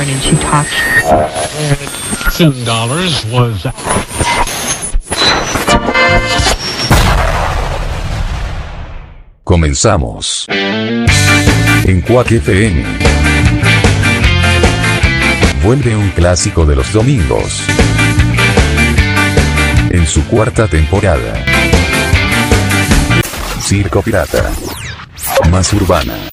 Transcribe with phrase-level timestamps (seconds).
[0.00, 0.70] And she talks.
[2.36, 3.66] Ten dollars was.
[9.42, 10.46] Comenzamos.
[10.48, 12.84] En Quack FM.
[15.64, 17.60] Vuelve un clásico de los domingos.
[19.90, 21.44] En su cuarta temporada.
[23.60, 24.48] Circo Pirata.
[25.50, 26.30] Más urbana.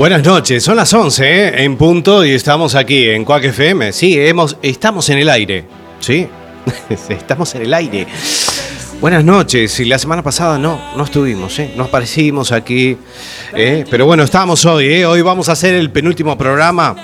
[0.00, 1.62] Buenas noches, son las 11 ¿eh?
[1.62, 3.92] en punto y estamos aquí en Quack FM.
[3.92, 5.66] Sí, hemos, estamos en el aire.
[5.98, 6.26] Sí,
[7.10, 8.06] estamos en el aire.
[8.98, 11.74] Buenas noches, y la semana pasada no, no estuvimos, ¿eh?
[11.76, 12.96] no aparecimos aquí.
[13.52, 13.84] ¿eh?
[13.90, 15.04] Pero bueno, estamos hoy, ¿eh?
[15.04, 16.96] hoy vamos a hacer el penúltimo programa.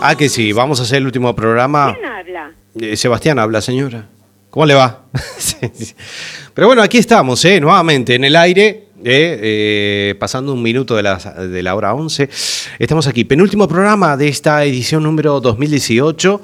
[0.00, 1.92] Ah, que sí, vamos a hacer el último programa.
[1.92, 2.52] ¿Quién habla?
[2.80, 4.06] Eh, Sebastián habla, señora.
[4.48, 5.04] ¿Cómo le va?
[6.54, 7.60] Pero bueno, aquí estamos, ¿eh?
[7.60, 9.38] nuevamente en el aire, ¿eh?
[9.42, 12.28] Eh, pasando un minuto de la, de la hora 11.
[12.78, 16.40] Estamos aquí, penúltimo programa de esta edición número 2018.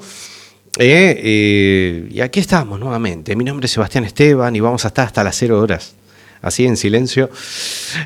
[0.79, 1.21] ¿eh?
[1.23, 3.35] Eh, y aquí estamos nuevamente.
[3.35, 5.95] Mi nombre es Sebastián Esteban y vamos a estar hasta las 0 horas.
[6.41, 7.29] Así en silencio.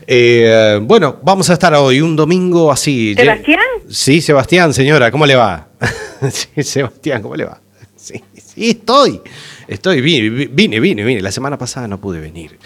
[0.08, 3.14] Eh, bueno, vamos a estar hoy, un domingo así.
[3.16, 3.59] ¿Sebastián?
[3.89, 5.67] Sí, Sebastián, señora, ¿cómo le va?
[6.31, 7.59] sí, Sebastián, ¿cómo le va?
[7.97, 9.20] Sí, sí, estoy.
[9.67, 11.22] Estoy, vine, vine, vine, vine.
[11.22, 12.58] La semana pasada no pude venir.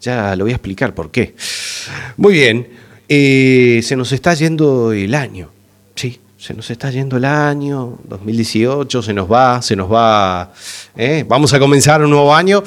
[0.00, 1.34] Ya lo voy a explicar por qué.
[2.16, 2.68] Muy bien.
[3.08, 5.50] eh, se nos está yendo el año.
[5.96, 7.98] Sí, se nos está yendo el año.
[8.04, 10.52] 2018 se nos va, se nos va.
[10.96, 11.24] ¿eh?
[11.28, 12.62] Vamos a comenzar un nuevo año.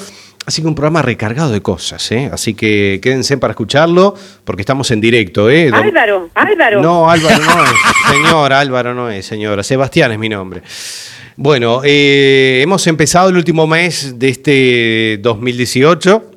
[0.46, 2.30] Así que un programa recargado de cosas, ¿eh?
[2.32, 5.72] Así que quédense para escucharlo, porque estamos en directo, ¿eh?
[5.74, 6.82] Álvaro, Álvaro.
[6.82, 7.72] no, Álvaro no es.
[8.12, 9.64] Señor, Álvaro no es, señora.
[9.64, 10.62] Sebastián es mi nombre.
[11.38, 16.32] Bueno, eh, hemos empezado el último mes de este 2018.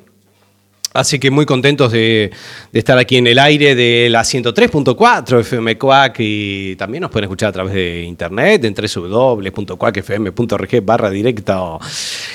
[0.97, 2.31] Así que muy contentos de,
[2.73, 7.49] estar aquí en el aire de la 103.4 FM Cuac y también nos pueden escuchar
[7.49, 11.79] a través de internet en www.cuacfm.org barra directo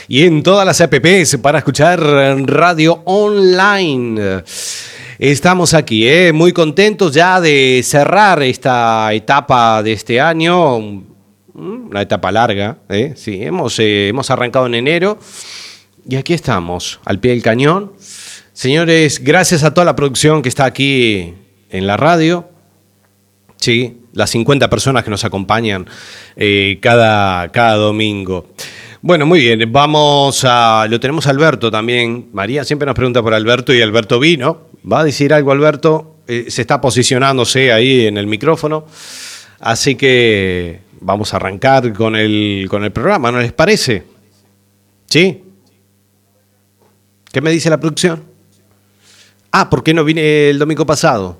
[0.06, 4.44] y en todas las apps para escuchar radio online.
[5.18, 6.32] Estamos aquí, ¿eh?
[6.32, 10.76] muy contentos ya de cerrar esta etapa de este año,
[11.52, 12.78] una etapa larga.
[12.88, 13.14] ¿eh?
[13.16, 15.18] Sí, hemos, eh, hemos arrancado en enero
[16.08, 17.92] y aquí estamos, al pie del cañón.
[18.52, 21.32] Señores, gracias a toda la producción que está aquí
[21.70, 22.50] en la radio.
[23.56, 25.86] Sí, las 50 personas que nos acompañan
[26.36, 28.52] eh, cada, cada domingo.
[29.00, 30.86] Bueno, muy bien, vamos a.
[30.88, 32.28] Lo tenemos a Alberto también.
[32.34, 34.68] María siempre nos pregunta por Alberto y Alberto vino.
[34.90, 36.18] ¿Va a decir algo, Alberto?
[36.28, 38.84] Eh, se está posicionándose ahí en el micrófono.
[39.60, 44.02] Así que vamos a arrancar con el, con el programa, ¿no les parece?
[45.06, 45.42] ¿Sí?
[47.32, 48.31] ¿Qué me dice la producción?
[49.52, 51.36] Ah, ¿por qué no vine el domingo pasado?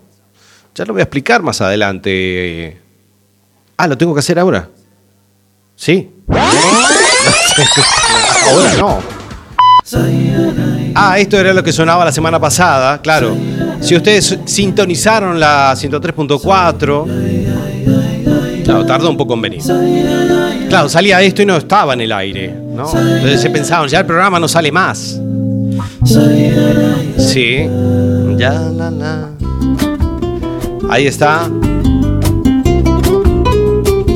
[0.74, 2.78] Ya lo voy a explicar más adelante.
[3.78, 4.68] Ah, ¿lo tengo que hacer ahora?
[5.74, 6.10] ¿Sí?
[8.50, 8.98] ahora no.
[10.94, 13.34] Ah, esto era lo que sonaba la semana pasada, claro.
[13.80, 19.62] Si ustedes sintonizaron la 103.4, claro, tardó un poco en venir.
[20.68, 22.94] Claro, salía esto y no estaba en el aire, ¿no?
[22.94, 25.18] Entonces se pensaban, ya el programa no sale más.
[27.18, 27.68] Sí.
[28.36, 29.28] Ya, la, la.
[30.90, 31.48] Ahí está.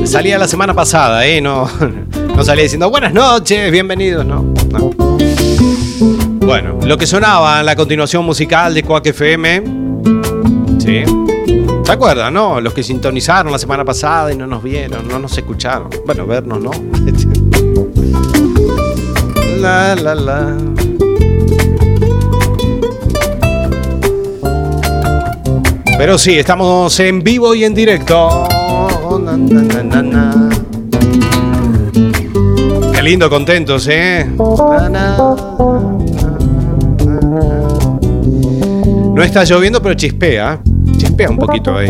[0.05, 1.41] Salía la semana pasada, ¿eh?
[1.41, 1.69] No,
[2.35, 4.53] no salía diciendo buenas noches, bienvenidos, no.
[4.71, 4.91] no.
[6.45, 9.63] Bueno, lo que sonaba en la continuación musical de Quack FM.
[10.79, 11.03] Sí.
[11.83, 12.61] ¿Se acuerdan, no?
[12.61, 15.89] Los que sintonizaron la semana pasada y no nos vieron, no nos escucharon.
[16.05, 16.71] Bueno, vernos, ¿no?
[19.59, 20.55] La, la, la.
[25.97, 28.47] Pero sí, estamos en vivo y en directo.
[32.93, 34.29] Qué lindo, contentos, ¿eh?
[39.15, 40.59] No está lloviendo, pero chispea.
[40.97, 41.89] Chispea un poquito ahí.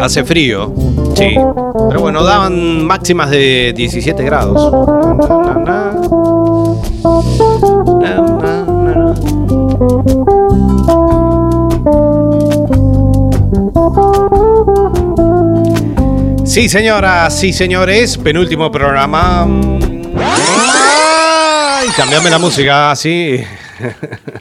[0.00, 0.72] Hace frío,
[1.14, 1.34] sí.
[1.88, 4.72] Pero bueno, daban máximas de 17 grados.
[16.54, 19.44] Sí, señoras, sí, señores, penúltimo programa.
[20.22, 23.40] Ay, cambiame la música, sí.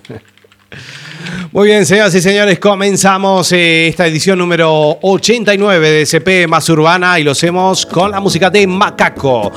[1.52, 7.20] Muy bien, señoras y señores, comenzamos eh, esta edición número 89 de CP Más Urbana
[7.20, 9.52] y lo hacemos con la música de Macaco.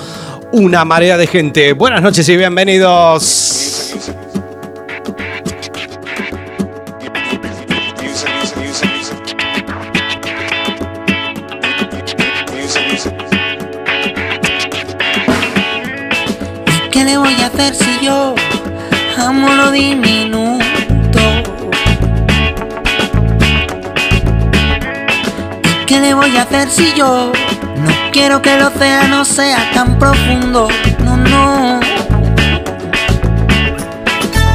[0.52, 1.74] una marea de gente.
[1.74, 3.55] Buenas noches y bienvenidos.
[17.06, 18.34] Le voy a hacer si yo
[19.16, 20.64] amo lo diminuto?
[25.62, 27.30] ¿Y qué le voy a hacer si yo
[27.76, 30.66] no quiero que el océano sea tan profundo?
[31.04, 31.80] No, no.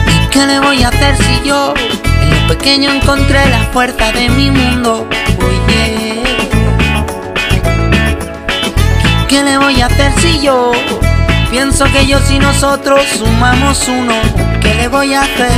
[0.08, 1.74] ¿Y qué le voy a hacer si yo
[2.22, 5.08] en lo pequeño encontré la fuerza de mi mundo?
[5.40, 6.22] Oye.
[9.30, 10.74] ¿Qué le voy a hacer si yo
[11.52, 14.14] pienso que yo y nosotros sumamos uno?
[14.62, 15.52] ¿Qué le voy a hacer?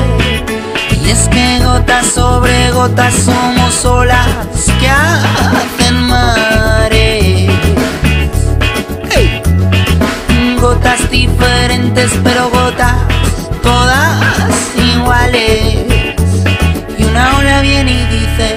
[1.05, 4.27] Y es que gotas sobre gotas somos olas
[4.79, 7.51] que hacen mares.
[9.11, 9.41] ¡Hey!
[10.59, 12.95] Gotas diferentes pero gotas
[13.61, 14.17] todas
[14.75, 16.15] iguales.
[16.97, 18.52] Y una ola viene y dice,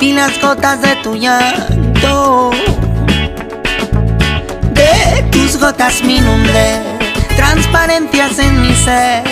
[0.00, 2.50] vi las gotas de tu llanto?
[4.72, 6.82] De tus gotas me inundé,
[7.36, 9.22] transparencias en mi ser.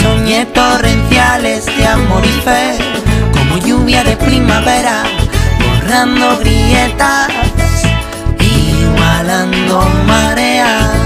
[0.00, 2.78] Soñé torrenciales de amor y fe,
[3.32, 5.02] como lluvia de primavera,
[5.64, 7.28] borrando grietas,
[8.38, 10.99] igualando mareas.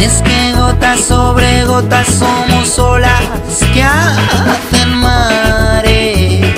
[0.00, 3.20] Y es que gotas sobre gotas somos olas
[3.74, 6.54] que hacen mares.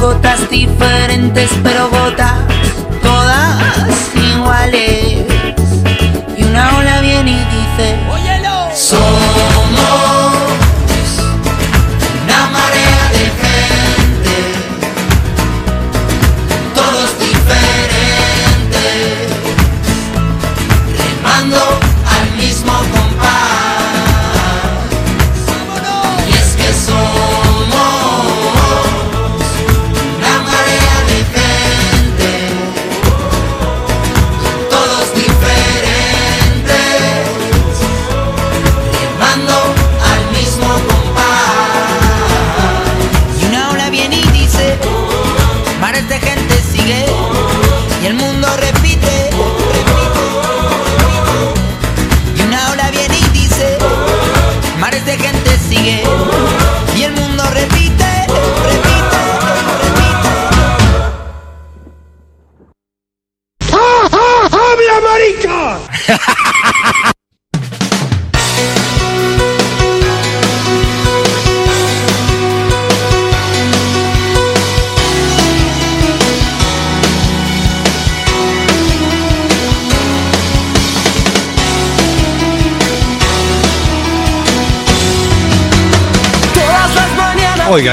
[0.00, 2.34] Gotas diferentes pero gotas
[3.02, 3.56] todas
[4.14, 5.26] iguales.
[6.36, 7.98] Y una ola viene y dice,
[8.72, 9.25] Somos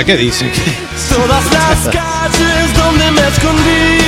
[0.05, 0.51] ¿qué dice?
[1.09, 3.99] todas las calles donde me escondí.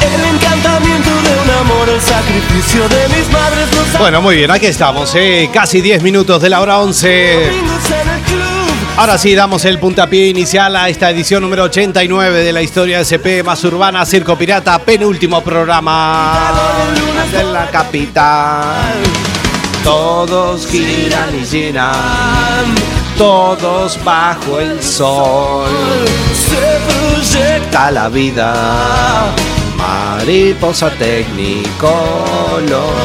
[0.00, 3.68] El encantamiento de un amor, el sacrificio de mis madres,
[3.98, 7.34] Bueno, muy bien, aquí estamos, eh, casi 10 minutos de la hora 11.
[7.46, 8.70] domingos en el club.
[8.96, 13.02] Ahora sí, damos el puntapié inicial a esta edición número 89 de la historia de
[13.04, 16.38] SP más urbana, Circo Pirata, penúltimo programa
[17.30, 18.94] de la capital.
[19.84, 21.94] Todos giran y giran,
[23.20, 25.68] todos bajo el sol.
[26.32, 29.34] Se proyecta la vida,
[29.76, 31.84] mariposa tecnicolor.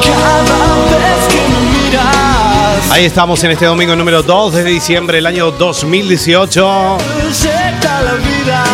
[0.00, 2.90] cada vez que me miras.
[2.90, 6.96] Ahí estamos en este domingo número 2 de diciembre del año 2018.
[6.96, 8.64] proyecta la vida.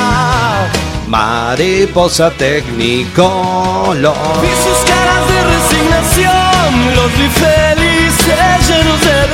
[1.08, 4.14] Mariposa Tecnicolor.
[4.40, 6.51] Vi sus caras de resignación,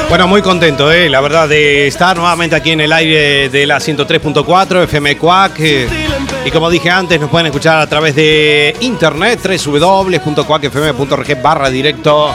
[0.08, 3.78] Bueno, muy contento, eh, la verdad, de estar nuevamente aquí en el aire de la
[3.78, 5.60] 103.4 FM Cuac.
[5.60, 5.86] eh,
[6.44, 12.32] y como dije antes, nos pueden escuchar a través de internet, www.cuacfm.org barra directo.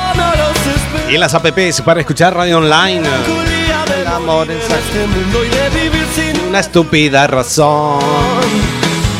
[1.09, 3.01] Y en las apps para escuchar radio online.
[3.01, 4.75] Del amor en este
[6.47, 7.99] Una estúpida razón.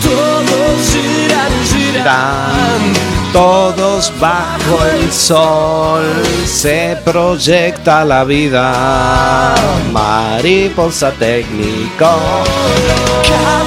[0.03, 1.51] Todos giran,
[1.91, 3.12] giran.
[3.33, 6.03] Todos bajo el sol
[6.45, 9.55] se proyecta la vida.
[9.91, 12.11] Mariposa técnico.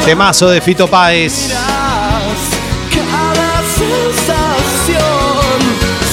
[0.04, 1.52] Temazo de Fito Páez.
[2.94, 5.02] Cada sensación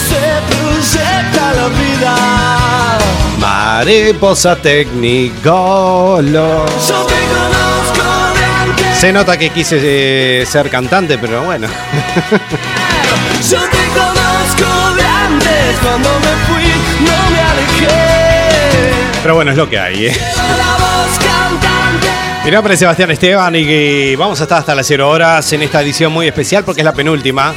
[0.10, 2.16] se proyecta la vida.
[3.40, 6.20] Mariposa técnico.
[8.98, 11.68] Se nota que quise eh, ser cantante, pero bueno.
[13.50, 15.80] Yo te conozco de antes.
[15.82, 16.72] Cuando me fui,
[17.02, 18.92] no me alejé.
[19.22, 20.06] Pero bueno, es lo que hay.
[20.08, 20.18] ¿eh?
[22.46, 25.82] Mi nombre es Sebastián Esteban y vamos a estar hasta las 0 horas en esta
[25.82, 27.54] edición muy especial porque es la penúltima.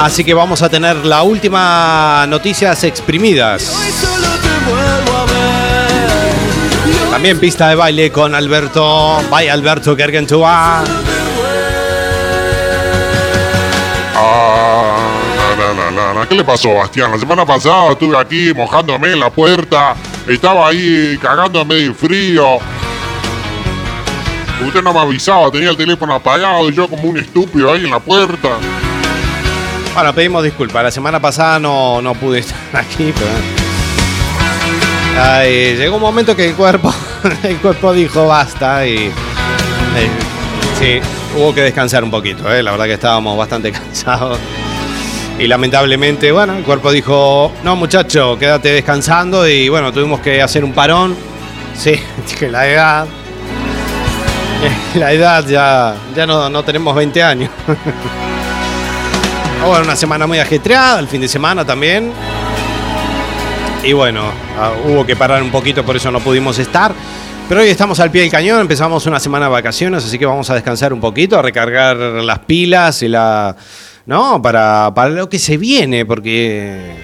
[0.00, 3.72] Así que vamos a tener la última noticias exprimidas.
[7.10, 9.20] También pista de baile con Alberto.
[9.30, 10.84] Bye Alberto Gergentúa.
[16.28, 17.12] ¿Qué le pasó, Bastián?
[17.12, 19.94] La semana pasada estuve aquí mojándome en la puerta.
[20.26, 22.58] Estaba ahí cagándome de frío.
[24.66, 27.90] Usted no me avisaba, tenía el teléfono apagado y yo como un estúpido ahí en
[27.90, 28.48] la puerta.
[29.94, 30.82] Bueno, pedimos disculpas.
[30.82, 33.30] La semana pasada no, no pude estar aquí, pero.
[35.22, 36.92] Ay, llegó un momento que el cuerpo,
[37.42, 39.06] el cuerpo dijo basta y.
[39.06, 40.10] eh,
[40.78, 41.00] sí,
[41.36, 44.38] hubo que descansar un poquito, eh, la verdad que estábamos bastante cansados.
[45.38, 50.64] Y lamentablemente, bueno, el cuerpo dijo, no muchacho, quédate descansando y bueno, tuvimos que hacer
[50.64, 51.14] un parón.
[51.76, 51.94] Sí,
[52.38, 53.06] que la edad,
[54.94, 57.50] la edad ya, ya no, no tenemos 20 años.
[59.66, 62.12] Bueno, una semana muy ajetreada, el fin de semana también.
[63.82, 64.22] Y bueno,
[64.58, 66.94] ah, hubo que parar un poquito, por eso no pudimos estar.
[67.48, 70.50] Pero hoy estamos al pie del cañón, empezamos una semana de vacaciones, así que vamos
[70.50, 73.54] a descansar un poquito, a recargar las pilas y la.
[74.04, 74.42] ¿No?
[74.42, 76.96] Para, para lo que se viene, porque.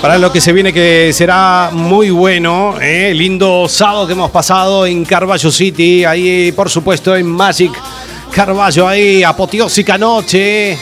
[0.00, 3.12] Para lo que se viene que será muy bueno, ¿eh?
[3.14, 7.72] lindo sábado que hemos pasado en Carballo City, ahí por supuesto en Magic
[8.32, 10.78] Carballo, ahí apoteósica noche.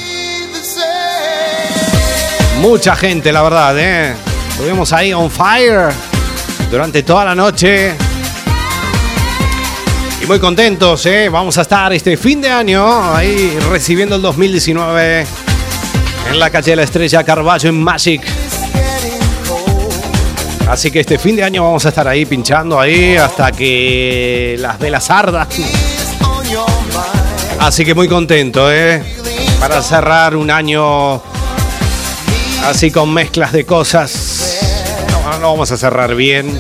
[2.61, 4.26] Mucha gente, la verdad, ¿eh?
[4.57, 5.91] Estuvimos ahí on fire
[6.71, 7.95] durante toda la noche.
[10.23, 11.29] Y muy contentos, ¿eh?
[11.29, 15.27] Vamos a estar este fin de año ahí recibiendo el 2019
[16.31, 18.23] en la calle de la Estrella Carballo en Magic.
[20.71, 24.79] Así que este fin de año vamos a estar ahí pinchando ahí hasta que las
[24.79, 25.47] velas ardan.
[27.61, 29.03] Así que muy contento, ¿eh?
[29.61, 31.21] Para cerrar un año
[32.65, 34.36] así con mezclas de cosas.
[35.27, 36.57] No, no vamos a cerrar bien,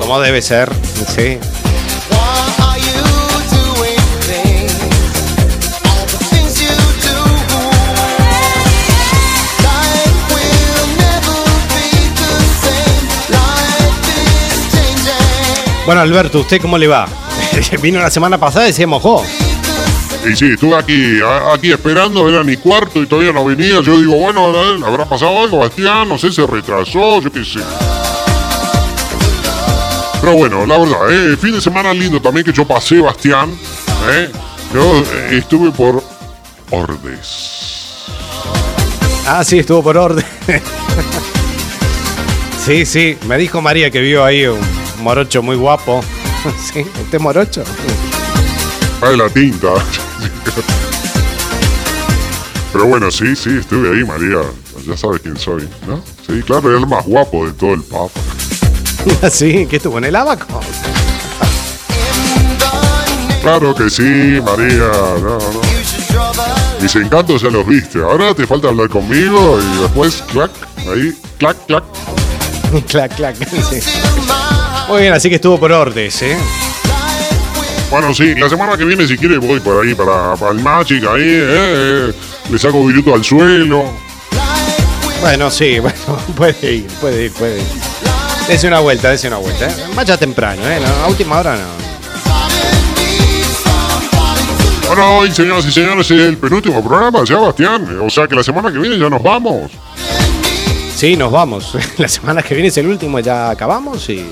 [0.00, 0.68] como debe ser,
[1.14, 1.38] sí.
[15.86, 17.06] Bueno, Alberto, ¿usted cómo le va?
[17.80, 19.22] Vino la semana pasada y se mojó.
[20.24, 21.18] Y sí, estuve aquí,
[21.52, 23.80] aquí esperando, era mi cuarto y todavía no venía.
[23.80, 24.52] Yo digo, bueno.
[24.86, 26.08] ¿habrá pasado algo, Bastián?
[26.08, 27.60] No sé, se retrasó, yo qué sé.
[30.20, 31.36] Pero bueno, la verdad, ¿eh?
[31.36, 33.50] fin de semana lindo también que yo pasé, Bastián.
[34.10, 34.30] ¿eh?
[34.72, 36.02] Yo eh, estuve por
[36.70, 37.62] Ordes.
[39.26, 40.24] Ah, sí, estuvo por orden.
[42.64, 44.60] sí, sí, me dijo María que vio ahí un
[44.98, 46.02] morocho muy guapo.
[46.72, 47.64] sí, ¿usted es morocho?
[49.00, 49.74] Ah, la tinta.
[52.72, 54.38] Pero bueno, sí, sí, estuve ahí, María.
[54.86, 56.02] Ya sabes quién soy, ¿no?
[56.26, 58.20] Sí, claro, era el más guapo de todo el Papa.
[59.30, 60.60] sí, que estuvo en el abaco.
[63.42, 64.88] Claro que sí, María.
[65.20, 65.60] No, no.
[66.80, 67.98] Mis encantos ya los viste.
[68.00, 71.84] Ahora te falta hablar conmigo y después, clac, ahí, clac, clac.
[72.88, 73.36] clac, clac.
[73.36, 73.80] sí.
[74.88, 76.36] Muy bien, así que estuvo por Ordes, ¿eh?
[77.92, 81.04] Bueno, sí, la semana que viene, si quieres, voy por ahí para, para el Magic,
[81.04, 82.12] ahí, eh, eh,
[82.50, 83.84] le saco viruto al suelo.
[85.20, 85.98] Bueno, sí, bueno,
[86.34, 87.66] puede ir, puede ir, puede ir.
[88.48, 89.68] Dese una vuelta, dese una vuelta.
[89.68, 89.74] ¿eh?
[89.94, 90.80] Vaya temprano, ¿eh?
[90.80, 91.68] No, a última hora no.
[94.86, 98.00] Bueno, hoy, señoras y señores, es el penúltimo programa, Sebastián.
[98.00, 99.70] O sea que la semana que viene ya nos vamos.
[100.96, 101.76] Sí, nos vamos.
[101.98, 104.24] La semana que viene es el último, ya acabamos y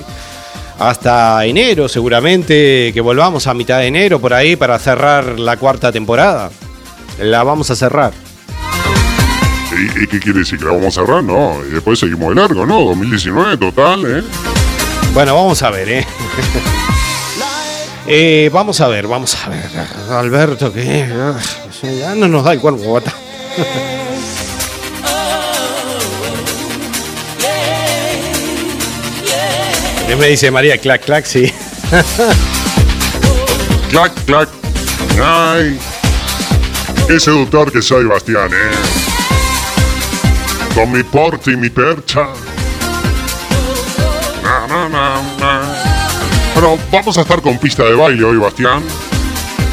[0.81, 5.93] hasta enero seguramente que volvamos a mitad de enero por ahí para cerrar la cuarta
[5.93, 6.51] temporada.
[7.21, 8.13] La vamos a cerrar.
[9.73, 10.59] ¿Y, y qué quiere decir?
[10.59, 11.23] ¿Que la vamos a cerrar?
[11.23, 12.81] No, y después seguimos de largo, ¿no?
[12.81, 14.23] 2019 total, ¿eh?
[15.13, 16.07] Bueno, vamos a ver, ¿eh?
[18.13, 19.69] Eh, vamos a ver, vamos a ver.
[20.11, 21.39] Alberto, que ah,
[21.83, 22.83] ya no nos da el cuerpo.
[22.83, 23.13] guata.
[30.17, 30.79] me dice María?
[30.79, 31.53] Clac, clac, sí.
[33.91, 34.49] Clac, clac.
[35.21, 35.77] Ay.
[37.09, 38.71] Qué seductor que soy, Bastián, ¿eh?
[40.75, 42.29] Con mi porte y mi percha.
[44.45, 45.63] Na, na, na, na.
[46.55, 48.85] Bueno, vamos a estar con pista de baile hoy, Bastián.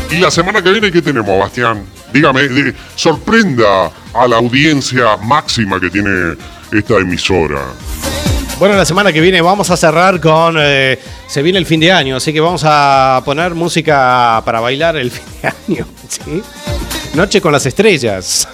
[0.10, 1.86] Y la semana que viene, ¿qué tenemos, Bastián?
[2.12, 6.36] Dígame, sorprenda a la audiencia máxima que tiene
[6.72, 7.62] esta emisora.
[8.59, 10.55] Bueno, la semana que viene vamos a cerrar con.
[10.59, 14.95] eh, se viene el fin de año, así que vamos a poner música para bailar
[14.97, 15.87] el fin de año.
[16.07, 16.41] ¿sí?
[17.13, 18.47] Noche con las estrellas.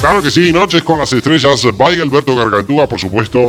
[0.00, 3.48] Claro que sí, Noches con las Estrellas, by Alberto Gargantúa, por supuesto.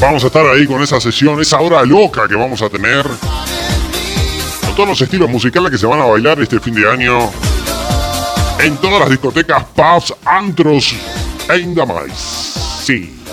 [0.00, 3.06] Vamos a estar ahí con esa sesión, esa hora loca que vamos a tener.
[4.60, 7.30] Con todos los estilos musicales que se van a bailar este fin de año.
[8.58, 10.94] En todas las discotecas, pubs, antros
[11.48, 12.52] e indamais.
[12.84, 13.23] Sí.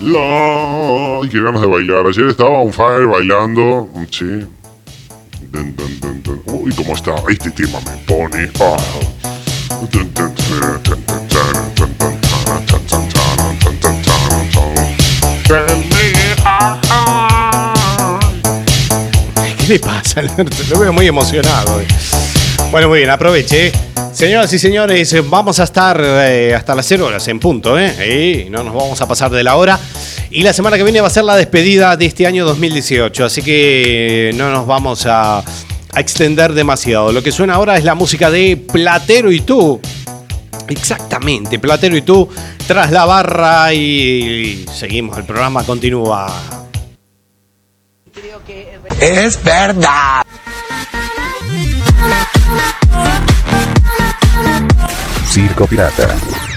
[0.00, 1.20] La...
[1.22, 2.06] Y ganas de bailar.
[2.06, 3.88] Ayer estaba on fire bailando.
[4.10, 4.46] Sí.
[5.52, 5.76] Dun,
[6.46, 7.14] Uy, cómo está.
[7.28, 8.50] Este tema me pone.
[8.58, 8.76] Oh.
[19.58, 20.22] ¿Qué le pasa,
[20.70, 21.80] Lo veo muy emocionado.
[22.70, 23.72] Bueno, muy bien, aproveche.
[24.12, 28.46] Señoras y señores, vamos a estar eh, hasta las 0 horas en punto, ¿eh?
[28.48, 29.76] No nos vamos a pasar de la hora.
[30.30, 33.42] Y la semana que viene va a ser la despedida de este año 2018, así
[33.42, 35.42] que no nos vamos a
[35.96, 37.10] extender demasiado.
[37.10, 39.80] Lo que suena ahora es la música de Platero y tú.
[40.68, 42.28] Exactamente, Platero y tú,
[42.68, 46.32] tras la barra y seguimos, el programa continúa.
[49.00, 50.22] Es verdad.
[55.66, 56.49] Pirata.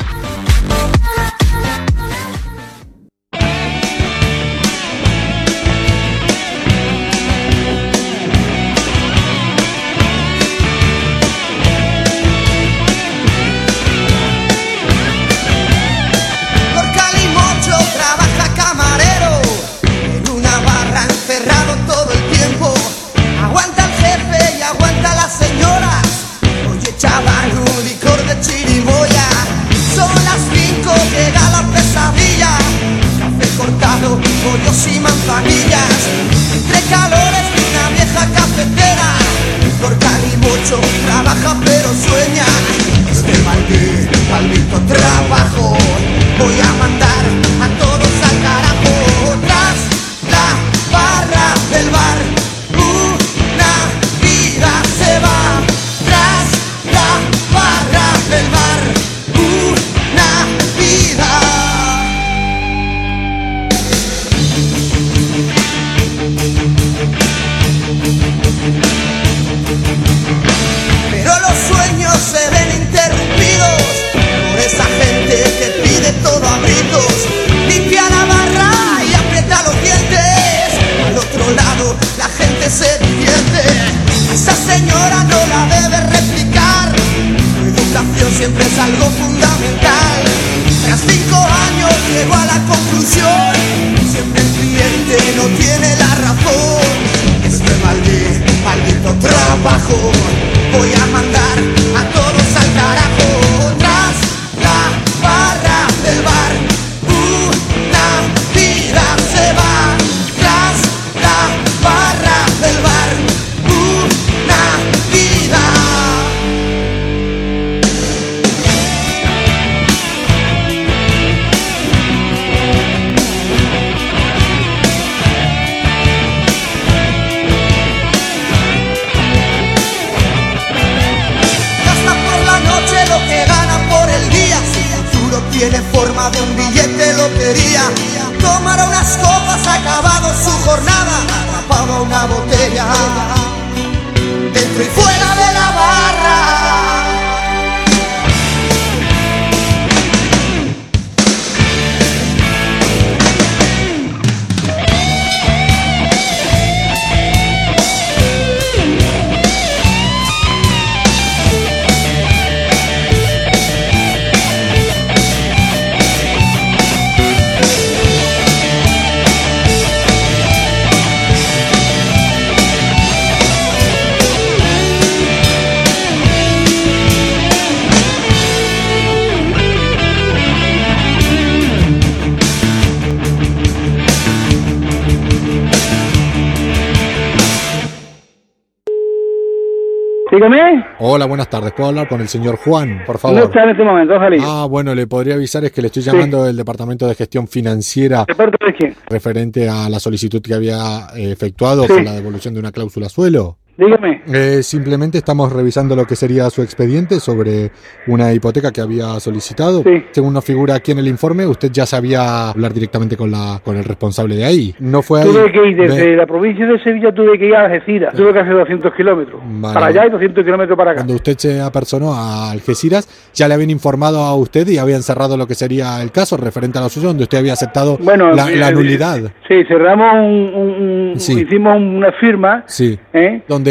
[190.43, 190.85] Dígame.
[190.99, 191.71] Hola, buenas tardes.
[191.71, 193.37] ¿Puedo hablar con el señor Juan, por favor?
[193.37, 194.37] No está en este momento, Jalí.
[194.41, 198.25] Ah, bueno, le podría avisar es que le estoy llamando del Departamento de Gestión Financiera
[198.27, 198.95] ¿De parte de quién?
[199.07, 202.03] referente a la solicitud que había eh, efectuado Sí.
[202.03, 203.57] la devolución de una cláusula suelo.
[203.75, 204.21] Dígame.
[204.31, 207.71] Eh, simplemente estamos revisando lo que sería su expediente sobre
[208.07, 209.81] una hipoteca que había solicitado.
[209.83, 210.03] Sí.
[210.11, 213.75] Según nos figura aquí en el informe, usted ya sabía hablar directamente con la con
[213.75, 214.75] el responsable de ahí.
[214.79, 215.27] No fue ahí.
[215.29, 218.13] Tuve que ir desde Ve- la provincia de Sevilla, tuve que ir a Algeciras.
[218.13, 219.41] Tuve que hacer 200 kilómetros.
[219.43, 219.73] Vale.
[219.73, 220.99] Para allá y 200 kilómetros para acá.
[220.99, 225.35] Cuando usted se apersonó a Algeciras, ya le habían informado a usted y habían cerrado
[225.35, 228.49] lo que sería el caso referente a la suya, donde usted había aceptado Bueno, la,
[228.51, 229.19] la eh, nulidad.
[229.47, 231.41] Sí, cerramos un, un- un- Sí.
[231.41, 232.99] hicimos una firma, Sí.
[233.13, 233.41] ¿eh?
[233.47, 233.62] Donde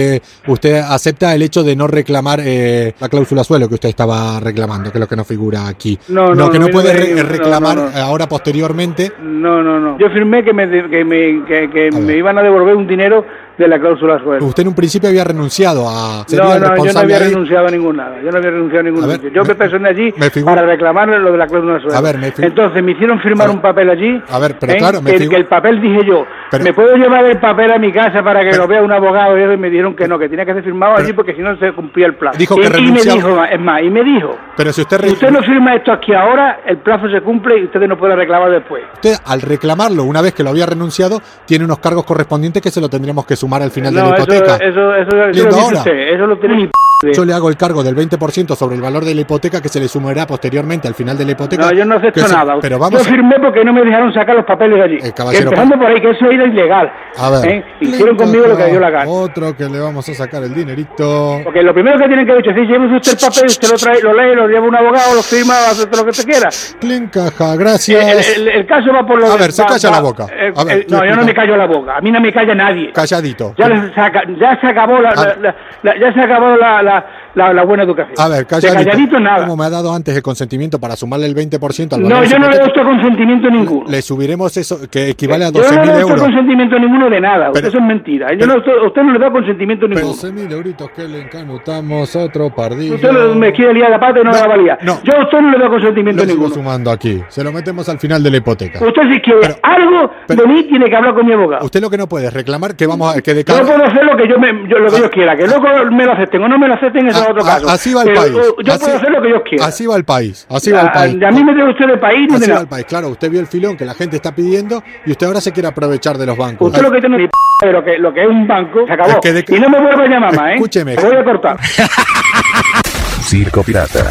[0.47, 4.91] usted acepta el hecho de no reclamar eh, la cláusula suelo que usted estaba reclamando,
[4.91, 5.99] que es lo que nos figura aquí.
[6.09, 7.97] No, no, que no, no, puede no, re- no, reclamar no, no.
[7.99, 9.13] ahora posteriormente.
[9.23, 9.99] No, no, no.
[9.99, 13.25] Yo firmé que me, que me, que, que me iban a devolver un dinero
[13.59, 14.45] de la cláusula suelo.
[14.47, 16.25] Usted en un principio había renunciado a.
[16.33, 17.25] No, no, yo no había ahí.
[17.29, 18.17] renunciado a ningún nada.
[18.23, 19.31] Yo no había renunciado a ningún A ver, sitio.
[19.33, 21.97] Yo me- me personé allí me para reclamar lo de la cláusula suelo.
[21.97, 24.23] A ver, me Entonces me hicieron firmar un papel allí.
[24.31, 24.77] A ver, pero ¿eh?
[24.79, 26.25] claro, me el- que el papel dije yo.
[26.51, 28.93] Pero- ¿Me puedo llevar el papel a mi casa para que Pero- lo vea un
[28.93, 29.39] abogado?
[29.39, 31.73] Y me dijeron que no, que tenía que ser firmado allí porque si no se
[31.73, 32.39] cumplía el plazo.
[32.39, 35.13] Dijo y, que y me dijo, es más, y me dijo, Pero si usted, si
[35.13, 38.51] usted no firma esto aquí ahora, el plazo se cumple y ustedes no pueden reclamar
[38.51, 38.83] después.
[38.95, 42.81] usted, al reclamarlo, una vez que lo había renunciado, tiene unos cargos correspondientes que se
[42.81, 44.55] lo tendríamos que sumar al final de No, la eso, hipoteca.
[44.57, 47.35] eso, eso, eso, Lindo lo dice usted, eso lo tiene mi p de- Yo le
[47.35, 50.27] hago el cargo del 20% sobre el valor de la hipoteca que se le sumará
[50.27, 51.65] posteriormente al final de la hipoteca.
[51.67, 52.55] No, yo no acepto se- nada.
[52.61, 54.99] Pero vamos yo firmé porque no me dejaron sacar los papeles de allí.
[55.03, 56.93] Eh, caballero, Empezando por ahí, que eso era ilegal.
[57.19, 57.49] a, a ver.
[57.51, 57.65] ¿eh?
[57.81, 59.11] Hicieron conmigo lo que dio la gana.
[59.11, 61.41] Otro que le vamos a sacar el dinerito.
[61.45, 64.01] Porque lo primero que tienen que decir es, llévese usted el papel, usted lo trae,
[64.03, 66.49] lo lee, lo lleva un abogado, lo firma, hace lo que usted quiera.
[66.81, 68.37] Clean caja, El, gracias.
[68.37, 70.27] el- el caso va por lo A de- ver, se va- calla va- la boca.
[70.33, 71.97] eh, A ver, eh, no, yo no me callo la boca.
[71.97, 72.93] A mí no me calla nadie.
[72.93, 73.55] Calladito.
[73.59, 76.83] Ya, les saca- ya se acabó la, A- la- la- la- ya se acabó la,
[76.95, 78.15] la, la, la buena educación.
[78.19, 78.85] A ver, De calladito.
[78.91, 79.43] calladito nada.
[79.45, 82.39] Como me ha dado antes el consentimiento para sumarle el 20% al valor No, yo
[82.39, 83.91] no le doy consentimiento ninguno.
[83.91, 86.21] le subiremos eso, que equivale a Yo no 12.000 le doy usted euros.
[86.23, 87.51] consentimiento ninguno de nada.
[87.53, 88.33] Pero- eso es mentira.
[88.35, 90.13] Yo no, usted, no le da consentimiento ninguno.
[90.15, 92.95] 12.000 euritos que le encanutamos, otro pardillo.
[92.95, 94.79] Usted me quiere liar la pata y no, No, la valía.
[94.83, 94.99] no.
[95.05, 96.55] Yo a usted no le doy Lo consentimiento sigo ninguno.
[96.55, 97.23] sumando aquí.
[97.29, 98.85] Se lo metemos al final de la hipoteca.
[98.85, 101.65] Usted si quiere Pero- algo pero- de mí tiene que hablar con mi abogado.
[101.65, 103.85] Usted lo que no puede es reclamar que vamos a que de Yo cada puedo
[103.85, 105.01] hacer lo que yo, me, yo, lo que Ah.
[105.01, 107.31] yo quiera, que luego me lo acepten o no me lo acepten, eso es A-
[107.31, 107.69] otro a- caso.
[107.71, 108.35] así va el Pero, país.
[108.37, 109.67] uh, Yo Así- puedo hacer lo que yo quiera.
[109.67, 110.47] Así va el país.
[110.51, 111.17] Así va el a, país.
[111.23, 112.87] a mí me debe usted de país, no Así va el país.
[112.87, 115.69] Claro, usted vio el filón que la gente está pidiendo y usted ahora se quiere
[115.69, 116.69] aprovechar de los bancos.
[116.69, 117.29] Usted lo que tiene
[117.63, 119.11] de lo que, lo que es un banco, se acabó.
[119.11, 120.55] Es que de- Y no me vuelva a llamar más, ¿eh?
[120.55, 120.97] Escúcheme.
[120.97, 121.57] Me voy a cortar.
[123.23, 124.11] Circo Pirata.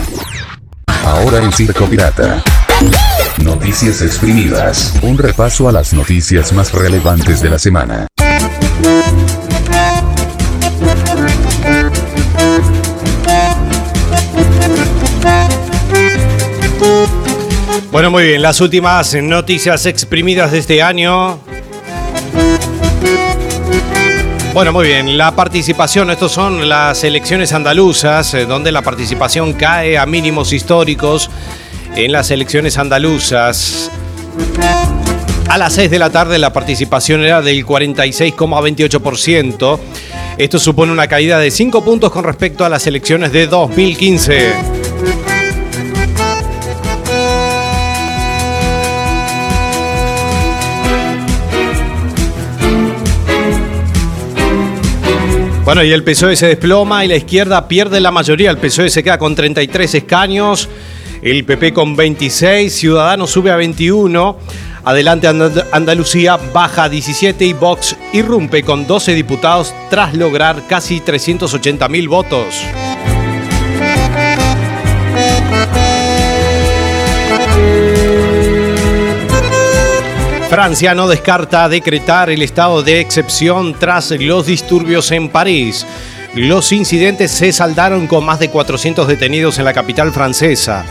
[1.06, 2.42] Ahora en Circo Pirata.
[3.44, 4.98] Noticias exprimidas.
[5.02, 8.08] Un repaso a las noticias más relevantes de la semana.
[17.92, 21.40] Bueno, muy bien, las últimas noticias exprimidas de este año.
[24.54, 29.98] Bueno, muy bien, la participación, estos son las elecciones andaluzas, eh, donde la participación cae
[29.98, 31.30] a mínimos históricos
[31.94, 33.92] en las elecciones andaluzas.
[35.50, 39.80] A las 6 de la tarde la participación era del 46,28%.
[40.38, 44.71] Esto supone una caída de 5 puntos con respecto a las elecciones de 2015.
[55.72, 58.52] Bueno, y el PSOE se desploma y la izquierda pierde la mayoría.
[58.52, 60.68] El PSOE se queda con 33 escaños,
[61.22, 64.38] el PP con 26, Ciudadanos sube a 21,
[64.84, 71.00] adelante And- Andalucía baja a 17 y Vox irrumpe con 12 diputados tras lograr casi
[71.00, 72.54] 380 mil votos.
[80.52, 85.88] Francia no descarta decretar el estado de excepción tras los disturbios en París.
[86.36, 90.84] Los incidentes se saldaron con más de 400 detenidos en la capital francesa.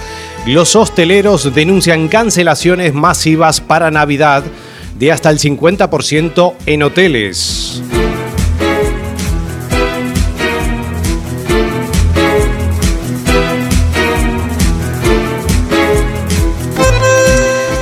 [0.46, 4.44] Los hosteleros denuncian cancelaciones masivas para Navidad
[4.98, 7.82] de hasta el 50% en hoteles.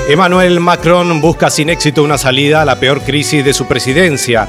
[0.09, 4.49] Emmanuel Macron busca sin éxito una salida a la peor crisis de su presidencia.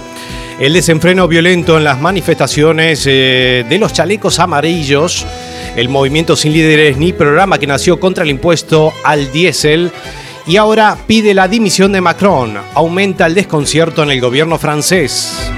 [0.57, 5.25] El desenfreno violento en las manifestaciones eh, de los chalecos amarillos,
[5.75, 9.91] el movimiento sin líderes ni programa que nació contra el impuesto al diésel
[10.47, 12.57] y ahora pide la dimisión de Macron.
[12.73, 15.51] Aumenta el desconcierto en el gobierno francés.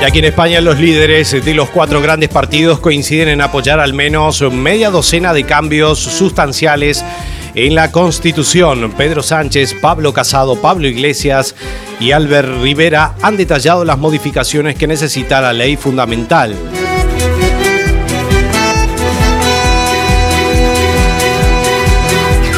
[0.00, 3.92] Y aquí en España los líderes de los cuatro grandes partidos coinciden en apoyar al
[3.92, 7.04] menos media docena de cambios sustanciales
[7.54, 8.92] en la Constitución.
[8.96, 11.54] Pedro Sánchez, Pablo Casado, Pablo Iglesias
[12.00, 16.56] y Albert Rivera han detallado las modificaciones que necesita la ley fundamental.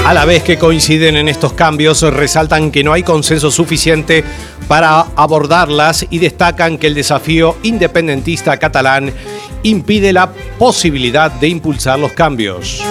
[0.05, 4.25] A la vez que coinciden en estos cambios, resaltan que no hay consenso suficiente
[4.67, 9.13] para abordarlas y destacan que el desafío independentista catalán
[9.63, 12.83] impide la posibilidad de impulsar los cambios.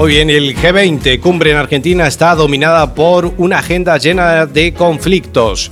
[0.00, 5.70] Muy bien, el G20, cumbre en Argentina, está dominada por una agenda llena de conflictos.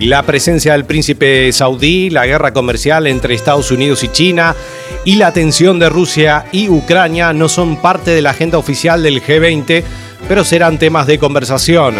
[0.00, 4.56] La presencia del príncipe saudí, la guerra comercial entre Estados Unidos y China
[5.04, 9.22] y la tensión de Rusia y Ucrania no son parte de la agenda oficial del
[9.22, 9.84] G20,
[10.26, 11.94] pero serán temas de conversación.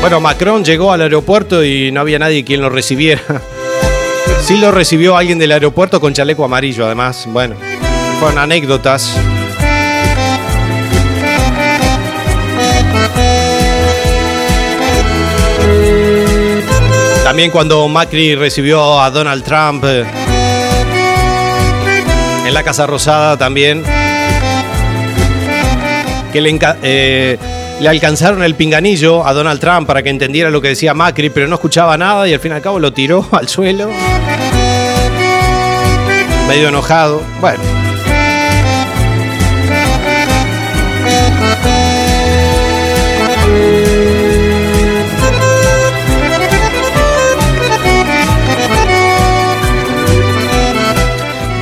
[0.00, 3.20] Bueno, Macron llegó al aeropuerto y no había nadie quien lo recibiera.
[4.42, 7.26] Sí lo recibió alguien del aeropuerto con chaleco amarillo, además.
[7.28, 7.56] Bueno
[8.20, 9.16] con anécdotas.
[17.24, 20.04] También cuando Macri recibió a Donald Trump eh,
[22.46, 23.82] en la Casa Rosada también,
[26.32, 27.38] que le, eh,
[27.80, 31.48] le, alcanzaron el pinganillo a Donald Trump para que entendiera lo que decía Macri, pero
[31.48, 33.90] no escuchaba nada y al fin y al cabo lo tiró al suelo.
[36.48, 37.22] Medio enojado.
[37.40, 37.75] Bueno.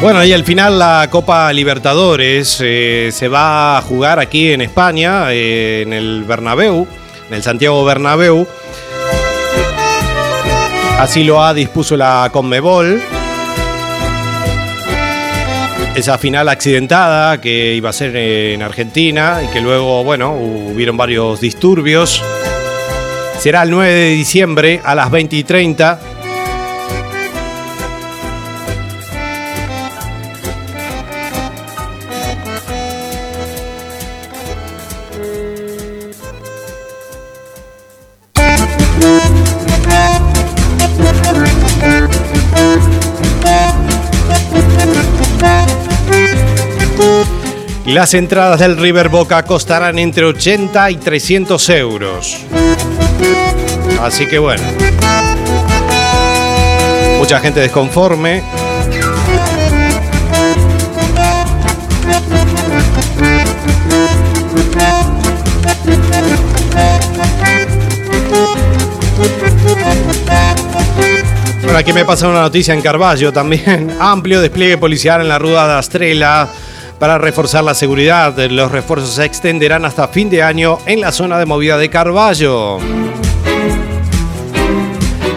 [0.05, 5.33] Bueno, y al final la Copa Libertadores eh, se va a jugar aquí en España,
[5.33, 6.87] eh, en el Bernabéu,
[7.29, 8.47] en el Santiago Bernabéu.
[10.99, 13.01] Así lo ha dispuso la Conmebol.
[15.95, 21.41] Esa final accidentada que iba a ser en Argentina y que luego, bueno, hubieron varios
[21.41, 22.23] disturbios.
[23.39, 25.99] Será el 9 de diciembre a las 20 y 30
[47.95, 52.39] Las entradas del River Boca costarán entre 80 y 300 euros.
[54.03, 54.65] Así que bueno.
[57.19, 58.43] Mucha gente desconforme.
[71.63, 73.97] Bueno, aquí me pasa una noticia en Carballo también.
[74.01, 76.51] Amplio despliegue policial en la ruta de Astrela
[76.99, 78.37] para reforzar la seguridad.
[78.51, 82.79] Los refuerzos se extenderán hasta fin de año en la zona de movida de Carballo.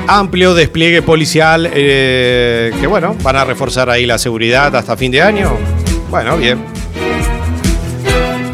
[0.07, 5.21] Amplio despliegue policial eh, que bueno, van a reforzar ahí la seguridad hasta fin de
[5.21, 5.51] año.
[6.09, 6.63] Bueno, bien.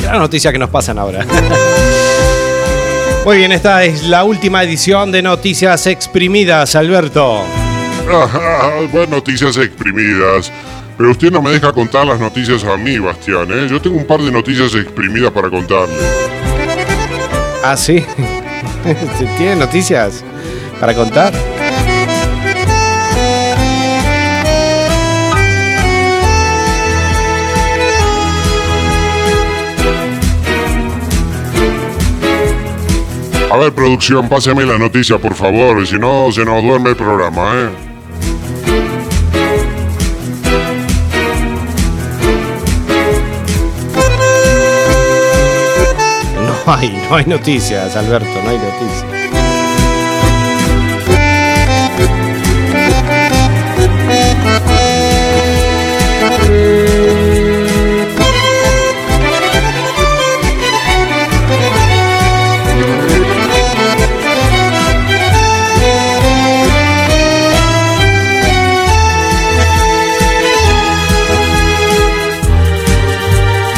[0.03, 1.25] La noticia que nos pasan ahora.
[3.25, 7.43] Muy bien, esta es la última edición de Noticias Exprimidas, Alberto.
[8.91, 10.51] bueno, noticias exprimidas.
[10.97, 13.67] Pero usted no me deja contar las noticias a mí, Bastián, ¿eh?
[13.69, 15.95] Yo tengo un par de noticias exprimidas para contarle.
[17.63, 18.03] Ah, sí.
[19.37, 20.23] ¿Tiene noticias
[20.79, 21.33] para contar?
[33.49, 37.53] A ver, producción, páseme la noticia, por favor, si no se nos duerme el programa,
[37.53, 37.92] ¿eh?
[46.73, 49.05] No hay, no hay noticias, Alberto, no hay noticias.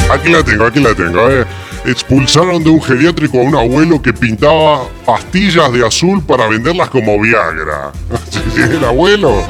[0.10, 1.46] Aquí la tengo, aquí la tengo, ¿eh?
[1.88, 7.20] Expulsaron de un geriátrico a un abuelo que pintaba pastillas de azul para venderlas como
[7.22, 7.92] Viagra.
[8.30, 9.44] ¿Sí, el abuelo?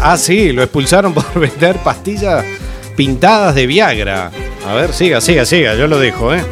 [0.00, 2.44] Ah, sí, lo expulsaron por vender pastillas
[2.96, 4.32] pintadas de Viagra.
[4.66, 6.44] A ver, siga, siga, siga, yo lo dejo, ¿eh?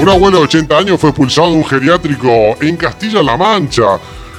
[0.00, 3.98] Un abuelo de 80 años fue expulsado de un geriátrico en Castilla-La Mancha,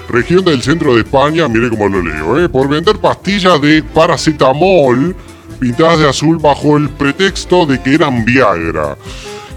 [0.09, 2.49] región del centro de España, mire cómo lo leo, ¿eh?
[2.49, 5.15] por vender pastillas de paracetamol
[5.57, 8.97] pintadas de azul bajo el pretexto de que eran Viagra.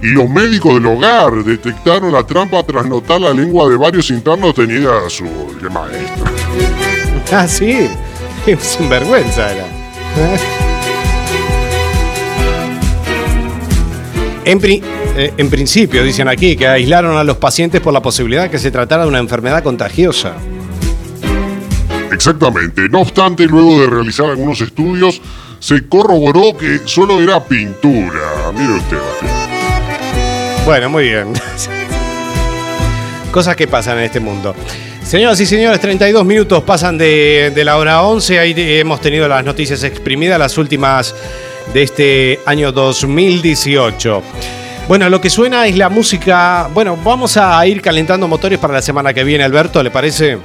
[0.02, 4.54] Y los médicos del hogar detectaron la trampa tras notar la lengua de varios internos
[4.54, 5.28] tenida de azul.
[5.60, 6.24] ¡Qué maestro!
[7.32, 7.86] Ah, sí,
[8.44, 9.64] es sinvergüenza era.
[14.44, 14.82] En, pri-
[15.16, 18.58] eh, en principio, dicen aquí, que aislaron a los pacientes por la posibilidad de que
[18.58, 20.32] se tratara de una enfermedad contagiosa.
[22.12, 22.88] Exactamente.
[22.88, 25.20] No obstante, luego de realizar algunos estudios,
[25.60, 28.50] se corroboró que solo era pintura.
[28.52, 30.64] Mire usted, Bastián.
[30.64, 31.32] Bueno, muy bien.
[33.30, 34.54] Cosas que pasan en este mundo.
[35.04, 38.38] Señoras y señores, 32 minutos pasan de, de la hora 11.
[38.38, 41.14] Ahí hemos tenido las noticias exprimidas, las últimas
[41.72, 44.22] de este año 2018.
[44.88, 46.68] Bueno, lo que suena es la música.
[46.72, 50.38] Bueno, vamos a ir calentando motores para la semana que viene, Alberto, ¿le parece?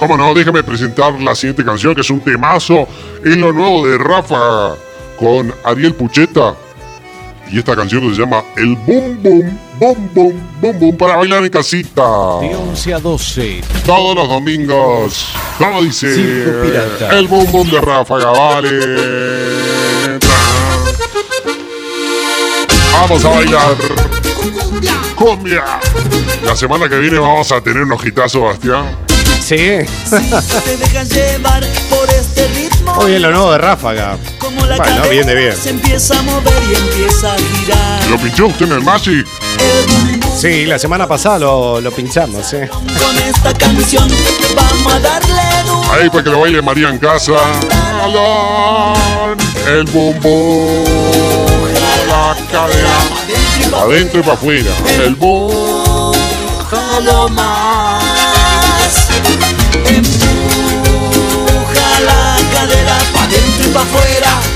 [0.00, 2.88] Cómo no, déjame presentar la siguiente canción, que es un temazo.
[3.22, 4.74] Es lo nuevo de Rafa
[5.18, 6.54] con Ariel Pucheta.
[7.50, 11.50] Y esta canción se llama El Boom Boom, Boom Boom, Boom Boom para bailar en
[11.50, 12.02] casita.
[12.40, 13.60] De 11 a 12.
[13.84, 15.26] Todos los domingos.
[15.58, 16.08] ¿Cómo dice?
[17.10, 20.18] El Boom Boom de Rafa Gavale.
[22.94, 23.76] Vamos a bailar.
[25.14, 25.64] Cumbia.
[26.42, 29.09] La semana que viene vamos a tener unos hitazos, Bastián.
[29.50, 29.56] Sí.
[29.56, 32.94] Te dejas llevar por este ritmo.
[32.94, 34.16] Muy bien, lo nuevo de Ráfaga.
[34.38, 35.56] Como la Bueno, bien de bien.
[35.56, 38.04] Se empieza a mover y empieza a girar.
[38.10, 39.26] ¿Lo pinchó usted en el Magic?
[40.38, 42.58] Sí, la semana pasada lo, lo pinchamos, sí.
[42.70, 44.08] Con esta canción
[44.54, 45.92] vamos a darle duro.
[45.94, 47.32] Ahí para que lo baile María en casa.
[49.66, 50.84] El boom boom.
[52.06, 53.82] La cadera.
[53.82, 54.70] Adentro y para afuera.
[55.04, 56.14] El boom.
[56.70, 57.28] Jalo
[63.72, 64.49] pa' afuera.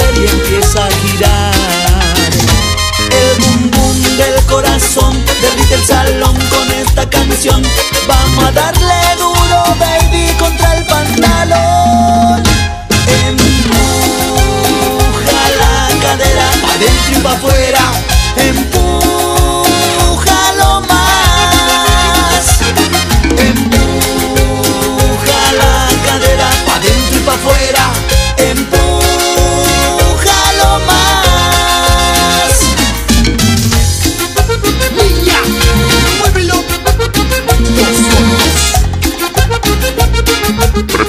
[0.00, 0.41] Empieza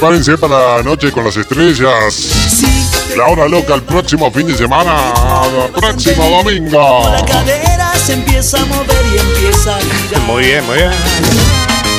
[0.04, 2.30] Prepárense para la noche con las estrellas.
[3.16, 4.98] La hora loca el próximo fin de semana.
[5.66, 7.10] El próximo domingo.
[7.10, 10.22] La cadera se empieza a mover y empieza a girar.
[10.24, 10.92] Muy bien, muy bien.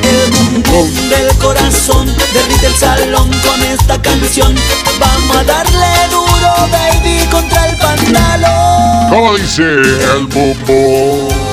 [0.03, 4.55] El boom del corazón derrite el salón con esta canción.
[5.01, 9.09] Vamos a darle duro, baby, contra el pantalón.
[9.09, 11.45] ¿Cómo dice el boom boom?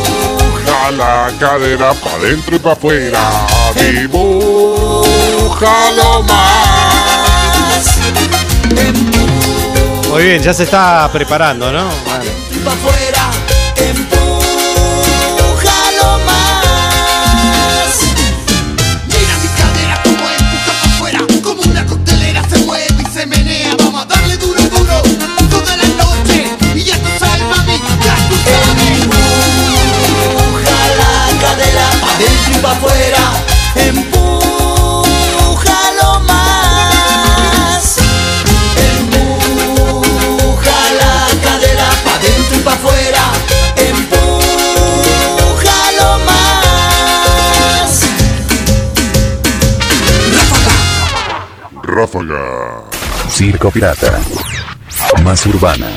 [0.97, 3.20] la cadera pa' dentro y pa' afuera.
[5.42, 8.00] Dibújalo más.
[10.10, 11.89] Muy bien, ya se está preparando, ¿no?
[12.06, 13.21] Bueno.
[53.32, 54.20] Circo Pirata.
[55.24, 55.88] Más urbana.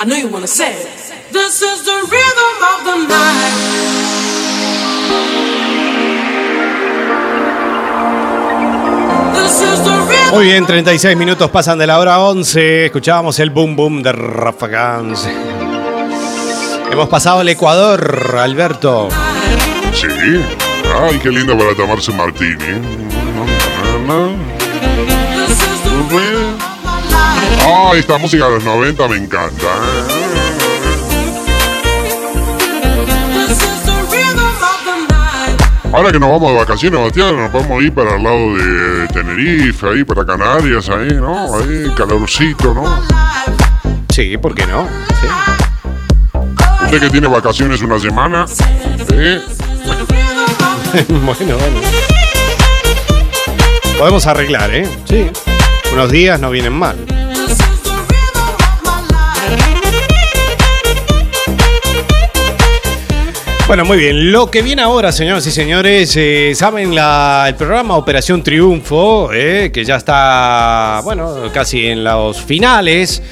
[0.00, 0.88] I know you wanna say it.
[1.32, 4.64] This is the rhythm of the night.
[9.34, 10.34] This is the rhythm.
[10.34, 12.86] Muy bien, 36 minutos pasan de la hora 11.
[12.86, 15.28] Escuchábamos el boom boom de Rafa Gans.
[16.90, 19.08] Hemos pasado el Ecuador, Alberto.
[19.92, 20.06] Sí.
[21.02, 22.54] Ay, qué lindo para tomarse un martini.
[27.66, 29.66] Ay, esta música de los 90 me encanta.
[29.66, 30.24] ¿eh?
[35.94, 39.86] Ahora que nos vamos de vacaciones, Bastián, nos podemos ir para el lado de Tenerife,
[39.86, 41.54] ahí para Canarias, ahí, ¿no?
[41.54, 43.00] Ahí, calorcito, ¿no?
[44.08, 44.88] Sí, ¿por qué no?
[45.20, 45.28] Sí.
[46.86, 48.44] Usted que tiene vacaciones una semana,
[49.12, 49.40] ¿eh?
[51.08, 51.80] bueno, bueno.
[53.96, 54.88] Podemos arreglar, ¿eh?
[55.08, 55.30] Sí.
[55.94, 56.96] Unos días no vienen mal.
[63.66, 64.30] Bueno, muy bien.
[64.30, 69.70] Lo que viene ahora, señoras y señores, eh, saben la- el programa Operación Triunfo, eh,
[69.72, 73.22] que ya está, bueno, casi en los finales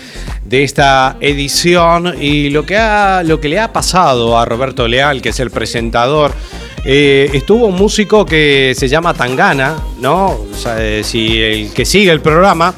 [0.42, 5.20] de esta edición y lo que, ha, lo que le ha pasado a Roberto Leal,
[5.20, 6.32] que es el presentador,
[6.84, 10.38] eh, estuvo un músico que se llama Tangana, ¿no?
[10.78, 12.74] Eh, si el que sigue el programa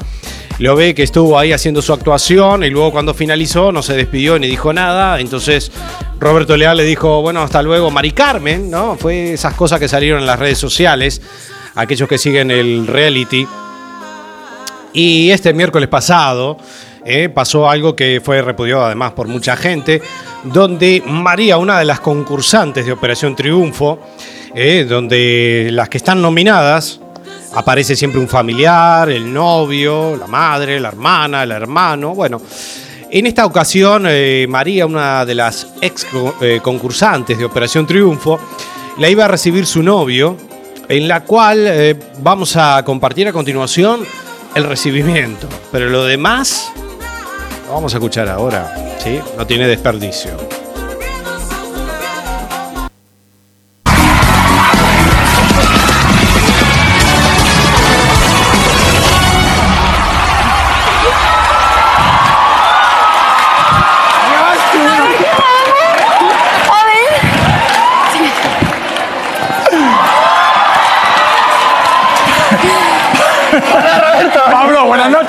[0.59, 4.39] lo ve que estuvo ahí haciendo su actuación y luego cuando finalizó no se despidió
[4.39, 5.19] ni dijo nada.
[5.19, 5.71] Entonces
[6.19, 8.95] Roberto Leal le dijo, bueno, hasta luego, Mari Carmen, ¿no?
[8.95, 11.21] Fue esas cosas que salieron en las redes sociales,
[11.75, 13.47] aquellos que siguen el reality.
[14.93, 16.57] Y este miércoles pasado
[17.07, 20.01] eh, pasó algo que fue repudiado además por mucha gente,
[20.43, 23.99] donde María, una de las concursantes de Operación Triunfo,
[24.55, 26.99] eh, donde las que están nominadas,
[27.53, 32.41] aparece siempre un familiar, el novio, la madre, la hermana, el hermano, bueno.
[33.11, 36.07] En esta ocasión, eh, María, una de las ex
[36.63, 38.39] concursantes de Operación Triunfo,
[38.97, 40.35] la iba a recibir su novio,
[40.89, 44.01] en la cual vamos a compartir a continuación
[44.55, 45.47] el recibimiento.
[45.71, 46.71] Pero lo demás,
[47.75, 49.19] vamos a escuchar ahora, ¿sí?
[49.37, 50.64] No tiene desperdicio.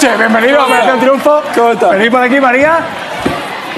[0.06, 1.42] Noches, bienvenido a Operación Triunfo.
[1.54, 1.90] ¿Cómo estás?
[1.90, 2.78] Venid por aquí, María.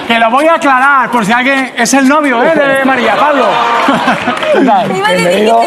[0.07, 2.55] Que lo voy a aclarar por si alguien es el novio ¿eh?
[2.55, 3.45] de María, Pablo.
[4.53, 4.89] ¿Qué tal?
[4.89, 5.61] Bienvenido.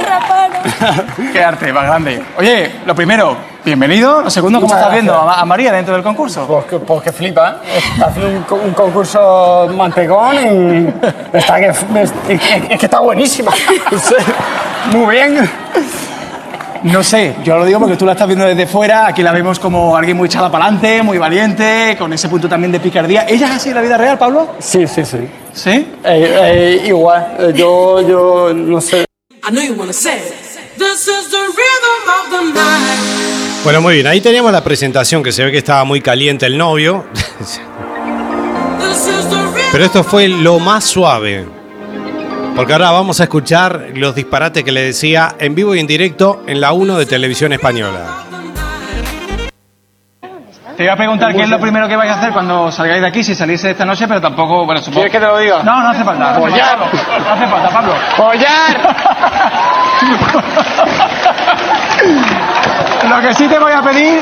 [1.32, 2.24] Qué arte más grande.
[2.38, 4.22] Oye, lo primero, bienvenido.
[4.24, 6.48] Lo segundo, ¿cómo Muchas estás viendo a, a María dentro del concurso?
[6.48, 7.58] Pues que, pues que flipa.
[7.66, 11.86] Está haciendo un, un concurso mantecón y está que, es,
[12.70, 13.52] es que está buenísima.
[14.92, 15.50] Muy bien.
[16.84, 19.60] No sé, yo lo digo porque tú la estás viendo desde fuera, aquí la vemos
[19.60, 23.28] como alguien muy echada para adelante, muy valiente, con ese punto también de picardía.
[23.30, 24.56] ¿Ella es así en la vida real, Pablo?
[24.58, 25.20] Sí, sí, sí.
[25.54, 25.70] ¿Sí?
[25.70, 29.06] Eh, eh, igual, eh, yo, yo no sé.
[29.48, 30.34] I know you wanna say it.
[30.80, 33.64] This is the rhythm of the night.
[33.64, 36.58] Bueno, muy bien, ahí teníamos la presentación que se ve que estaba muy caliente el
[36.58, 37.06] novio.
[39.72, 41.61] Pero esto fue lo más suave.
[42.56, 46.44] Porque ahora vamos a escuchar los disparates que le decía en vivo y en directo
[46.48, 48.26] en la 1 de Televisión Española.
[50.76, 53.08] Te iba a preguntar qué es lo primero que vais a hacer cuando salgáis de
[53.08, 55.02] aquí, si salís esta noche, pero tampoco, bueno, supongo...
[55.02, 55.64] ¿Quieres que te lo diga?
[55.64, 56.24] No, no hace falta.
[56.24, 56.80] no hace Follar.
[56.80, 57.20] falta, Pablo.
[57.20, 57.94] No hace falta, Pablo.
[63.10, 64.22] Lo que sí te voy a pedir,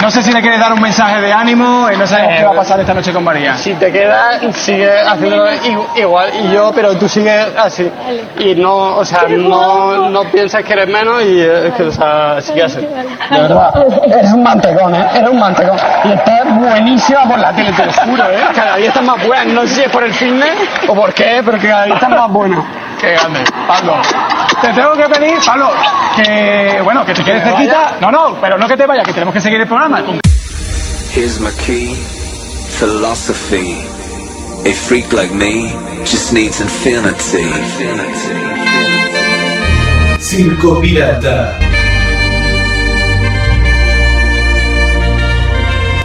[0.00, 2.52] no sé si le quieres dar un mensaje de ánimo, eh, no sabemos qué va
[2.52, 3.56] a pasar esta noche con María.
[3.56, 5.48] Si te quedas, sigue haciéndolo
[5.96, 7.90] igual y yo, pero tú sigues así.
[8.38, 12.40] Y no, o sea, no, no piensas que eres menos y eh, que, o sea,
[12.40, 12.80] sigue así.
[12.80, 13.72] De verdad,
[14.04, 15.06] eres un mantecón, ¿eh?
[15.14, 15.76] Eres un mantecón.
[16.04, 18.38] Y estás buenísima por la tele, te lo juro, ¿eh?
[18.54, 19.52] Cada día estás más buena.
[19.52, 20.54] No sé si es por el fitness
[20.86, 22.87] o por qué, pero que cada día estás más buena.
[23.00, 24.00] Qué grande, Pablo.
[24.60, 25.70] Te tengo que pedir, Pablo,
[26.16, 27.96] que, bueno, que te quedes cerquita.
[28.00, 30.02] No, no, pero no que te vayas, que tenemos que seguir el programa.
[31.14, 31.94] Here's my key,
[32.78, 33.76] philosophy.
[34.66, 35.72] A freak like me
[36.04, 37.48] just needs infinity.
[40.18, 41.56] Circo Pirata.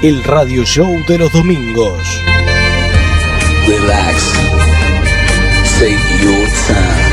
[0.03, 2.21] El radio show de los domingos.
[3.67, 4.42] Relax.
[5.79, 7.03] Take your time.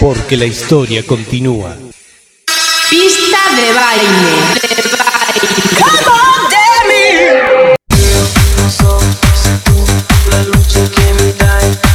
[0.00, 1.76] porque la historia continúa.
[2.88, 4.60] Pista de baile.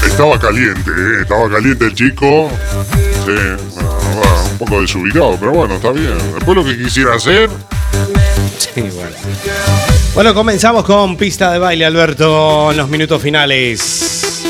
[0.05, 1.21] Estaba caliente, ¿eh?
[1.23, 2.49] estaba caliente el chico.
[3.25, 3.31] Sí,
[3.75, 6.17] bueno, un poco desubicado, pero bueno, está bien.
[6.35, 7.49] Después lo que quisiera hacer.
[8.81, 9.15] Bueno.
[10.13, 14.43] Bueno, comenzamos con pista de baile, Alberto, en los minutos finales.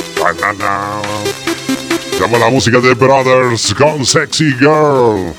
[2.19, 5.33] Llama la música de Brothers con Sexy Girl.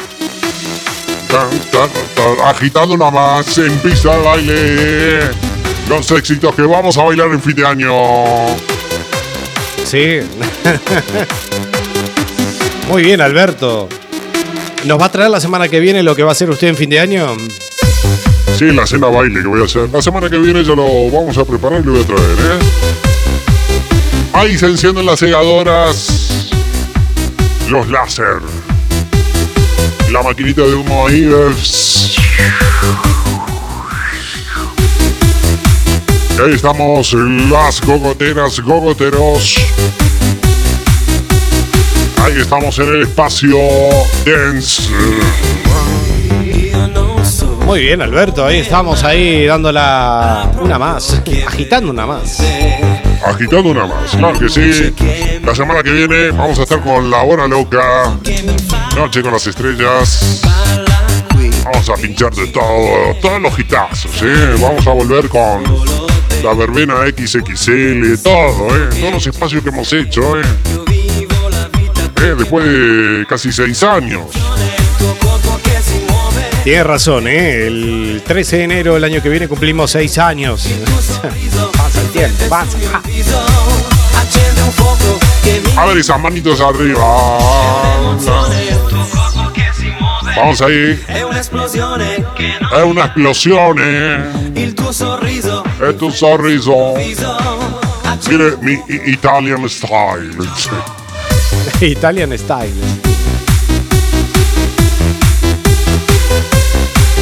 [1.29, 5.21] Tan, tan, tan, agitando una más en pista de baile.
[5.89, 7.93] Los éxitos que vamos a bailar en fin de año.
[9.85, 10.21] Sí.
[12.89, 13.89] Muy bien, Alberto.
[14.85, 16.77] ¿Nos va a traer la semana que viene lo que va a hacer usted en
[16.77, 17.37] fin de año?
[18.59, 19.89] Sí, la cena baile que voy a hacer.
[19.91, 22.59] La semana que viene ya lo vamos a preparar y lo voy a traer, ¿eh?
[24.33, 26.49] Ahí se encienden las segadoras.
[27.69, 28.39] Los láser.
[30.11, 31.31] La maquinita de humo ahí.
[31.51, 32.17] es-
[36.43, 37.13] ahí estamos,
[37.51, 39.57] las gogoteras, gogoteros.
[42.23, 43.59] Ahí estamos en el espacio
[44.25, 44.83] dance.
[47.67, 48.47] Muy bien, Alberto.
[48.47, 52.41] Ahí estamos ahí dando la una más, agitando una más.
[53.25, 54.95] Agitando una más, claro que sí.
[55.45, 58.17] La semana que viene vamos a estar con La Hora Loca,
[58.95, 60.43] Noche con las Estrellas.
[61.65, 64.55] Vamos a pinchar de todo, todos los hitazos, ¿eh?
[64.61, 65.65] Vamos a volver con
[66.45, 68.89] la verbena XXL, todo, ¿eh?
[69.01, 70.45] Todos los espacios que hemos hecho, ¿eh?
[72.23, 74.27] Eh, Después de casi seis años.
[76.67, 77.69] Tiene razón, ¿eh?
[77.69, 80.69] El 13 de enero del año que viene cumplimos seis años.
[81.77, 82.77] pasa el tiempo, pasa.
[85.77, 86.99] A ver esas manitos arriba.
[90.35, 91.01] Vamos ahí.
[91.07, 94.51] È un'esplosione che È un'esplosione.
[94.57, 96.95] il tuo sorriso È tu sorriso.
[98.29, 100.35] Mire mi Italian style.
[101.79, 102.96] Italian style.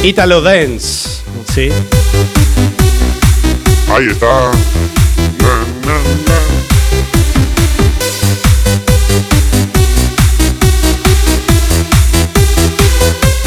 [0.05, 1.23] Italo Dance.
[1.51, 1.71] Sí.
[3.91, 4.51] Ahí está.
[5.39, 5.97] Na, na,
[6.27, 6.39] na.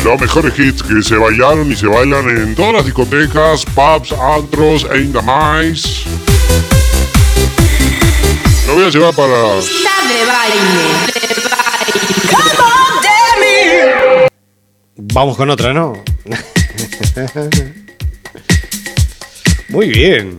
[0.03, 4.85] Los mejores hits que se bailaron y se bailan en todas las discotecas, pubs, antros
[4.93, 6.03] e indamais.
[8.67, 11.19] Lo voy a llevar para Pista de baile.
[15.13, 16.03] Vamos con otra, ¿no?
[19.69, 20.39] Muy bien.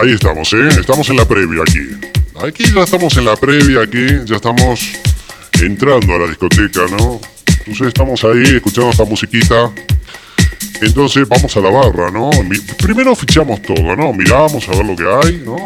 [0.00, 0.68] Ahí estamos, ¿eh?
[0.78, 2.08] Estamos en la previa aquí.
[2.46, 4.92] Aquí ya estamos en la previa, aquí ya estamos
[5.60, 7.20] entrando a la discoteca, ¿no?
[7.58, 9.72] Entonces estamos ahí escuchando esta musiquita.
[10.80, 12.30] Entonces vamos a la barra, ¿no?
[12.78, 14.12] Primero fichamos todo, ¿no?
[14.12, 15.56] Miramos a ver lo que hay, ¿no?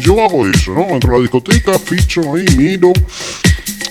[0.00, 0.88] Yo hago eso, ¿no?
[0.88, 2.92] Entro a la discoteca, ficho ahí, miro.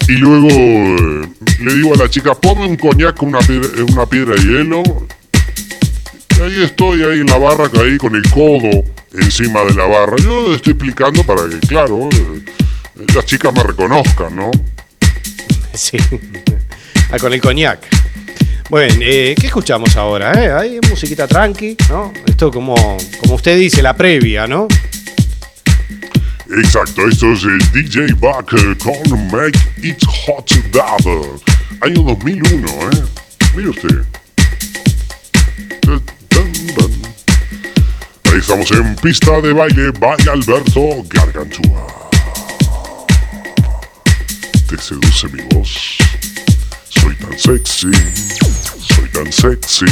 [0.07, 1.27] Y luego eh,
[1.61, 4.83] le digo a la chica, ponme un coñac con una piedra, una piedra de hielo.
[6.37, 8.83] Y ahí estoy, ahí en la barra, ahí con el codo
[9.13, 10.15] encima de la barra.
[10.17, 12.43] Yo estoy explicando para que, claro, eh,
[13.15, 14.51] las chicas me reconozcan, ¿no?
[15.73, 15.97] Sí.
[17.11, 17.85] Ah, con el coñac.
[18.67, 20.31] Bueno, eh, ¿qué escuchamos ahora?
[20.43, 20.51] Eh?
[20.51, 22.11] Hay musiquita tranqui, ¿no?
[22.25, 22.75] Esto como,
[23.21, 24.67] como usted dice, la previa, ¿no?
[26.57, 31.01] Exacto, esto es el DJ Back eh, con Make It Hot Dab.
[31.81, 33.03] Año 2001, ¿eh?
[33.55, 34.05] Mire usted.
[38.31, 42.09] Ahí estamos en pista de baile, baila Alberto Gargantúa.
[44.69, 45.97] Te seduce mi voz.
[46.89, 47.91] Soy tan sexy,
[48.79, 49.85] soy tan sexy,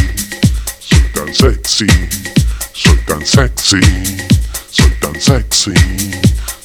[0.80, 1.88] soy tan sexy,
[2.74, 3.82] soy tan sexy,
[5.14, 5.74] tan sexy,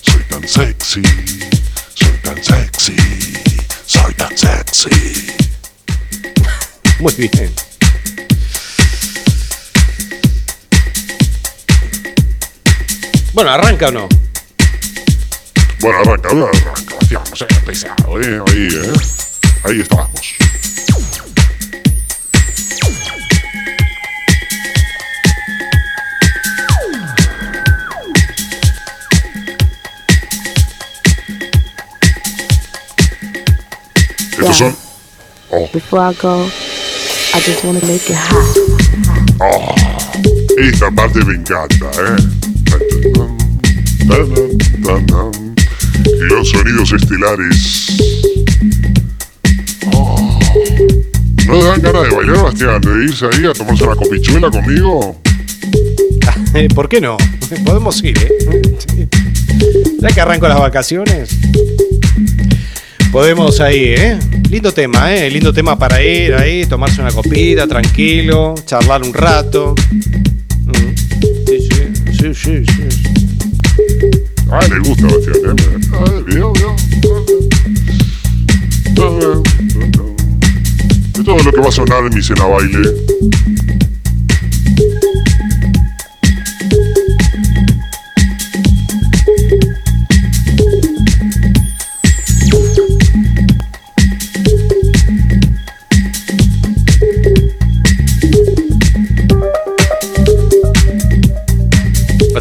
[0.00, 1.02] soy tan sexy,
[1.94, 2.96] soy tan sexy,
[3.86, 5.26] soy tan sexy.
[6.98, 7.52] Muy bien.
[13.34, 14.08] Bueno, ¿arranca o no?
[15.80, 18.42] Bueno, arranca, arranca, no sé, pesado, ¿eh?
[18.46, 18.92] Ahí, ¿eh?
[19.64, 20.38] Ahí estamos.
[34.38, 34.76] Estos son...
[35.50, 36.44] Oh, Before I go,
[37.34, 38.56] I just want to make it hot.
[39.40, 39.74] oh,
[40.58, 42.16] esta parte me encanta, ¿eh?
[46.30, 47.96] Los sonidos estelares.
[49.92, 50.38] Oh.
[51.46, 52.80] ¿No te dan ganas de bailar, Bastián?
[52.80, 55.20] ¿De irse ahí a tomarse una copichuela conmigo?
[56.54, 57.18] Eh, ¿Por qué no?
[57.64, 59.08] Podemos ir, ¿eh?
[60.00, 61.28] Ya que arranco las vacaciones.
[63.12, 64.18] Podemos ahí, ¿eh?
[64.50, 65.30] Lindo tema, ¿eh?
[65.30, 69.74] Lindo tema para ir ahí, tomarse una copita, tranquilo, charlar un rato.
[71.46, 72.88] Sí, sí, sí, sí, sí.
[74.50, 75.56] Ah, le gusta, Bastián.
[75.58, 75.80] ¿eh?
[75.92, 76.76] Ah, vio, vio.
[79.00, 79.42] Ah,
[81.18, 82.90] Es todo lo que va a sonar en mi cena baile.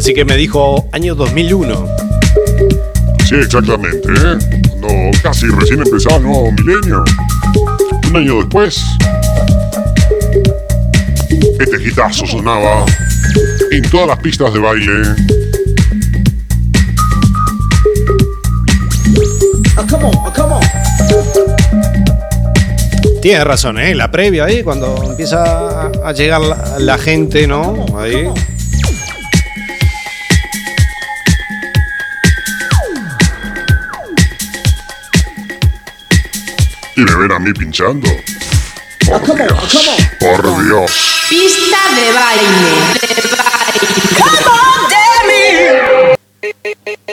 [0.08, 1.86] Así que me dijo año 2001.
[3.28, 4.38] Sí, exactamente, ¿eh?
[4.80, 4.88] Cuando
[5.22, 7.04] casi recién empezaba el nuevo milenio.
[8.08, 8.82] Un año después,
[11.60, 12.86] este hitazo sonaba
[13.70, 14.92] en todas las pistas de baile.
[23.20, 23.94] Tienes razón, ¿eh?
[23.94, 27.84] La previa ahí, cuando empieza a- a llegar la, la gente, ¿no?
[27.98, 28.28] Ahí.
[36.98, 38.08] Y me ven a mí pinchando.
[39.06, 40.90] Por Dios, por Dios.
[41.28, 42.74] Pista de baile.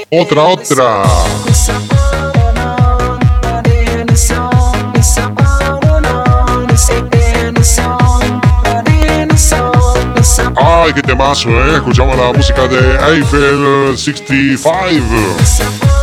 [0.09, 1.03] Otra, otra.
[10.57, 11.75] Ay, qué temazo, ¿eh?
[11.75, 14.65] Escuchamos la música de Eiffel 65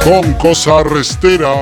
[0.05, 1.53] con Cosa Restera.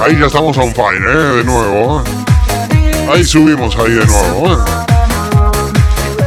[0.00, 1.36] Ahí ya estamos on fire, ¿eh?
[1.38, 2.02] De nuevo.
[2.02, 3.08] ¿eh?
[3.12, 4.56] Ahí subimos ahí de nuevo, ¿eh?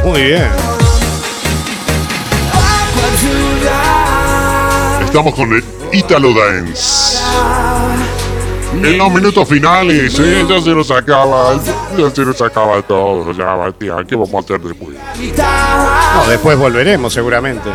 [0.04, 0.48] Muy bien.
[5.04, 7.18] Estamos con el Italo Dance.
[8.74, 10.44] En los minutos finales, ¿eh?
[10.48, 11.54] ya se nos acaba,
[11.96, 14.96] ya se nos acaba todo, ya, Bastián, ¿qué vamos a hacer después?
[15.36, 17.70] No, después volveremos seguramente.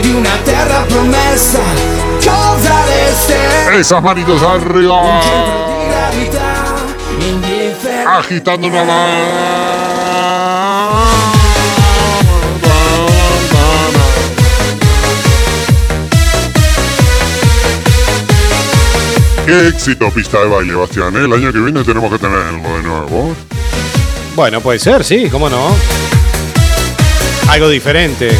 [0.00, 1.60] Di una terra promessa
[2.22, 2.84] cosa
[3.72, 6.74] Esas manitos arriba, di gravità
[7.18, 8.84] indifferente agitando una
[19.44, 21.16] Qué éxito pista de baile, Bastián.
[21.16, 21.24] ¿eh?
[21.24, 23.34] El año que viene tenemos que tenerlo de nuevo.
[24.36, 25.74] Bueno, puede ser, sí, cómo no.
[27.48, 28.36] Algo diferente.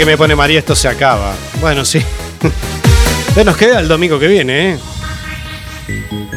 [0.00, 0.60] ¿A qué me pone María?
[0.60, 1.34] Esto se acaba.
[1.60, 2.02] Bueno, sí.
[3.36, 4.78] Ya nos queda el domingo que viene, ¿eh?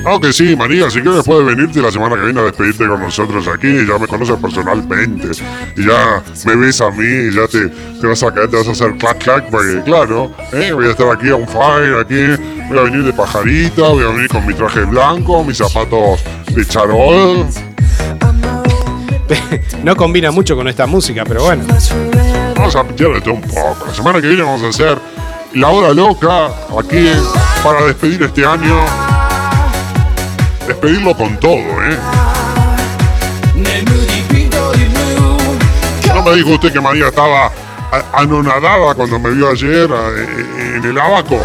[0.06, 3.48] Aunque sí, María, si quieres puedes venirte la semana que viene a despedirte con nosotros
[3.48, 3.70] aquí.
[3.88, 5.30] Ya me conoces personalmente.
[5.78, 7.70] Y ya me ves a mí y ya te,
[8.02, 9.50] te vas a caer, te vas a hacer clac clac.
[9.50, 10.74] Porque claro, ¿eh?
[10.74, 12.44] voy a estar aquí on fire, aquí.
[12.68, 16.20] Voy a venir de pajarita, voy a venir con mi traje blanco, mis zapatos
[16.54, 17.48] de charol.
[19.84, 21.64] No combina mucho con esta música, pero bueno.
[22.64, 23.86] Vamos a de todo un poco.
[23.88, 24.98] La semana que viene vamos a hacer
[25.54, 26.46] la hora loca
[26.80, 27.12] aquí
[27.62, 28.86] para despedir este año.
[30.66, 31.98] Despedirlo con todo, ¿eh?
[36.16, 37.52] No me dijo usted que María estaba
[38.14, 41.42] anonadada cuando me vio ayer eh, en el abaco.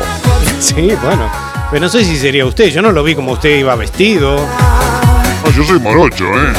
[0.60, 1.28] Sí, bueno.
[1.72, 2.66] Pero no sé si sería usted.
[2.68, 4.36] Yo no lo vi como usted iba vestido.
[4.36, 6.52] No, yo soy morocho, ¿eh?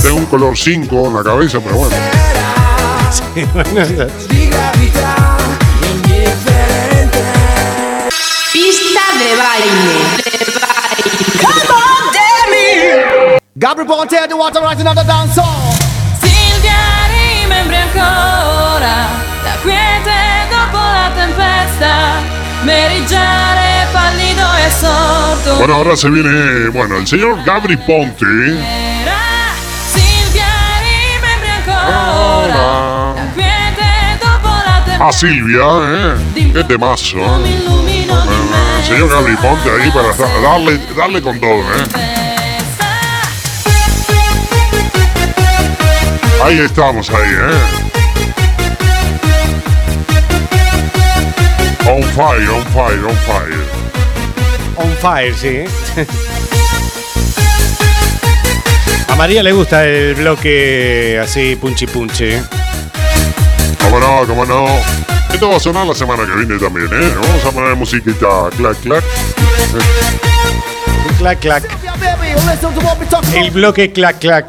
[0.00, 1.96] Tengo un color 5 en la cabeza, pero bueno.
[3.10, 5.36] Sí, bueno, di gravità
[5.80, 7.22] indifferente
[8.52, 9.94] Pista de baile.
[11.40, 13.38] Come on, Demi!
[13.54, 15.74] Gabriel Ponte, the water right another dance song.
[16.20, 19.08] Silvia rimembri ancora
[19.42, 22.22] la quiete dopo la tempesta.
[22.62, 25.56] Meriggiare pallido e sordo.
[25.56, 28.89] Bueno, ahora se viene, bueno, el señor Gabri Ponte.
[35.00, 36.14] A Silvia, ¿eh?
[36.52, 37.18] Qué temazo.
[37.18, 38.06] ¿eh?
[38.86, 41.84] Señor Gabri Ponte ahí para da- darle, darle con todo, ¿eh?
[46.44, 47.60] Ahí estamos, ahí, ¿eh?
[51.88, 53.64] On fire, on fire, on fire.
[54.76, 55.64] On fire, sí.
[59.16, 62.36] María le gusta el bloque así punchi punchi.
[63.82, 64.66] Cómo no, cómo no.
[65.32, 67.14] Esto va a sonar la semana que viene también, ¿eh?
[67.14, 69.04] Vamos a poner musiquita clac, clac.
[71.18, 71.64] Clac, clac.
[73.34, 74.46] El bloque clac, clac.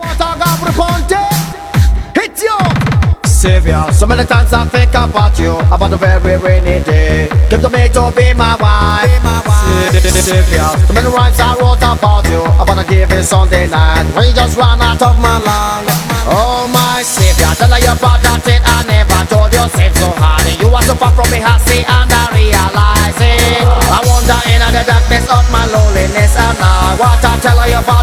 [3.25, 7.27] Savior, so many times I think about you, about a very rainy day.
[7.49, 9.09] Give to me to be my wife.
[10.21, 14.05] Savior, so many rhymes I wrote about you, about a given Sunday night.
[14.13, 15.89] When you just ran out of my lungs.
[16.27, 20.41] Oh my Savior, tell her you about that I never told you seem so hard.
[20.59, 23.61] You are so far from me, I see and I realize it.
[23.65, 28.00] I wander in the darkness of my loneliness and now what I tell you about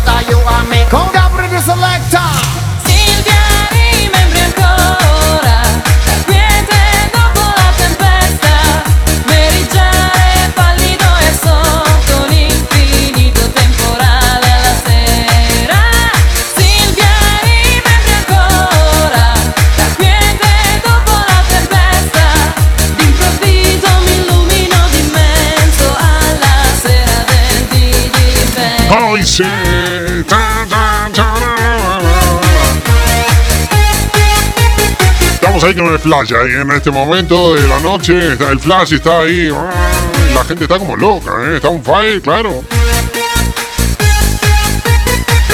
[35.69, 38.33] ahí con el flash ahí en este momento de la noche.
[38.33, 39.51] Está el flash está ahí.
[39.55, 41.57] Ay, La gente está como loca, ¿eh?
[41.57, 42.63] Está un fire, claro.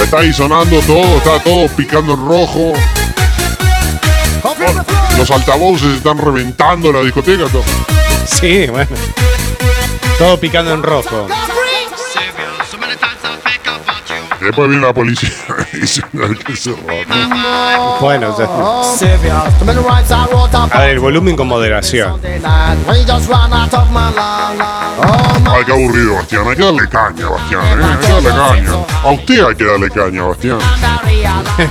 [0.03, 2.73] Está ahí sonando todo, está todo picando en rojo.
[5.19, 7.47] Los altavoces están reventando la discoteca.
[7.47, 7.65] Todo.
[8.27, 8.91] Sí, bueno.
[10.19, 11.27] Todo picando en rojo.
[14.45, 15.30] Después viene la policía
[15.72, 16.03] y dice
[16.47, 17.99] que se roba.
[18.01, 18.84] Bueno, about
[20.72, 22.20] a ver, el volumen con moderación.
[25.47, 26.49] Ay, qué aburrido, Bastián.
[26.49, 27.62] Hay que darle caña, Bastián.
[27.64, 27.84] ¿eh?
[27.84, 28.70] Hay que darle caña.
[29.03, 30.59] A usted hay que darle caña, Bastián.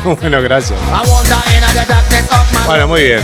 [0.21, 0.79] bueno, gracias.
[2.65, 3.21] Bueno, muy bien.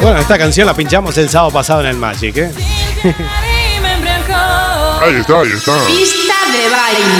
[0.00, 2.52] Bueno, esta canción la pinchamos el sábado pasado en el Magic, ¿eh?
[5.02, 5.72] Ahí está, ahí está.
[6.60, 7.10] Pista de baile.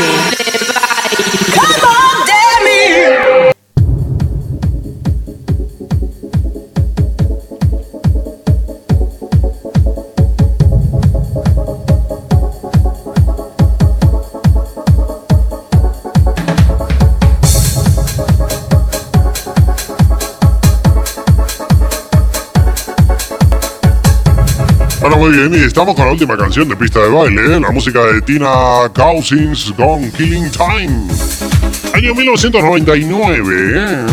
[25.20, 27.60] Muy bien, y estamos con la última canción de pista de baile, ¿eh?
[27.60, 31.08] la música de Tina Cousins con Killing Time.
[31.92, 34.06] Año 1999, ¿eh?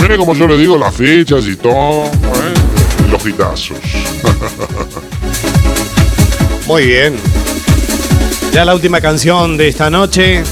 [0.00, 3.08] Mire como yo le digo las fechas y todo, ¿eh?
[3.08, 3.78] Los hitazos.
[6.66, 7.14] Muy bien.
[8.52, 10.42] Ya la última canción de esta noche.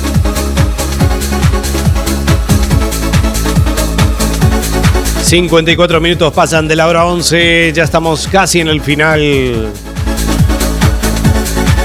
[5.34, 7.72] ...54 minutos pasan de la hora 11...
[7.72, 9.18] ...ya estamos casi en el final...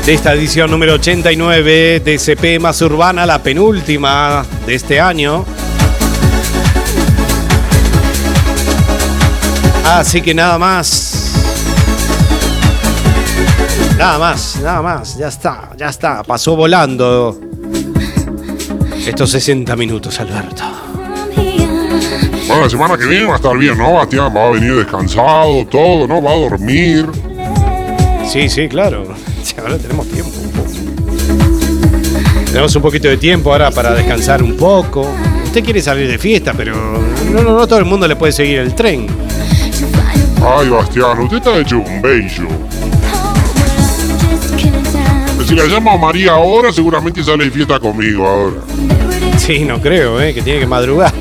[0.06, 2.00] ...de esta edición número 89...
[2.06, 3.26] ...de CP Más Urbana...
[3.26, 5.45] ...la penúltima de este año...
[9.84, 11.34] Así que nada más...
[13.97, 17.38] Nada más, nada más, ya está, ya está, pasó volando
[19.08, 20.68] estos 60 minutos, Alberto.
[22.50, 24.34] Bueno, la semana que viene va a estar bien, ¿no, Bastián?
[24.36, 26.20] Va a venir descansado, todo, ¿no?
[26.20, 27.06] Va a dormir.
[28.28, 29.04] Sí, sí, claro.
[29.60, 30.32] Ahora tenemos tiempo.
[32.47, 35.08] Tenemos un poquito de tiempo ahora para descansar un poco.
[35.45, 36.74] Usted quiere salir de fiesta, pero
[37.32, 39.06] no, no, no todo el mundo le puede seguir el tren.
[40.43, 42.47] Ay, Bastián, usted está hecho un bello.
[45.45, 48.62] Si la llamo a María ahora, seguramente sale de fiesta conmigo ahora.
[49.38, 50.34] Sí, no creo, ¿eh?
[50.34, 51.14] que tiene que madrugar.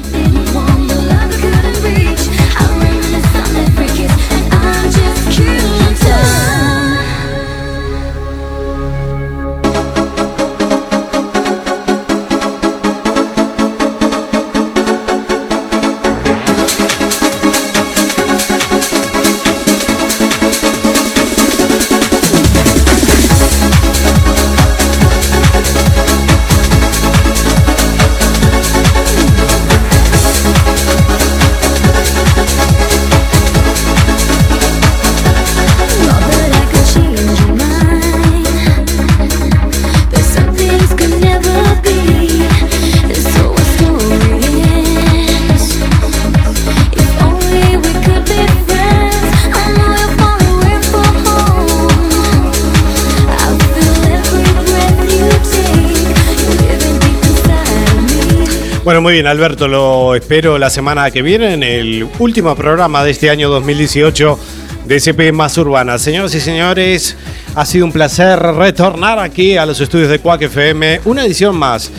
[59.09, 63.31] Muy bien, Alberto, lo espero la semana que viene en el último programa de este
[63.31, 64.39] año 2018
[64.85, 65.99] de SP Más Urbana.
[65.99, 67.17] Señoras y señores,
[67.55, 71.01] ha sido un placer retornar aquí a los estudios de Quack FM.
[71.07, 71.91] Una edición más.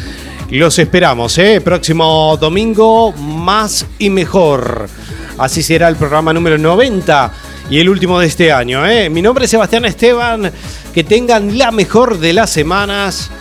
[0.51, 1.59] Los esperamos, ¿eh?
[1.61, 4.87] Próximo domingo, más y mejor.
[5.39, 7.33] Así será el programa número 90
[7.71, 9.09] y el último de este año, ¿eh?
[9.09, 10.51] Mi nombre es Sebastián Esteban.
[10.93, 13.31] Que tengan la mejor de las semanas.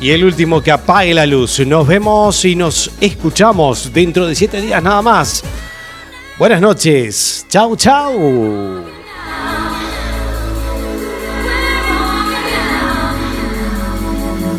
[0.00, 1.60] Y el último que apague la luz.
[1.60, 5.42] Nos vemos y nos escuchamos dentro de siete días nada más.
[6.38, 7.46] Buenas noches.
[7.48, 8.84] Chau, chau.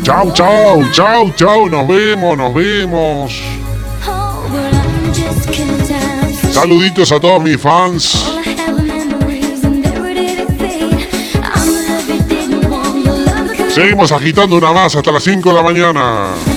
[0.02, 1.68] Chau, chau, chau, chau.
[1.68, 3.42] Nos vemos, nos vemos.
[6.52, 8.35] Saluditos a todos mis fans.
[13.76, 16.55] Seguimos agitando una más hasta las 5 de la mañana.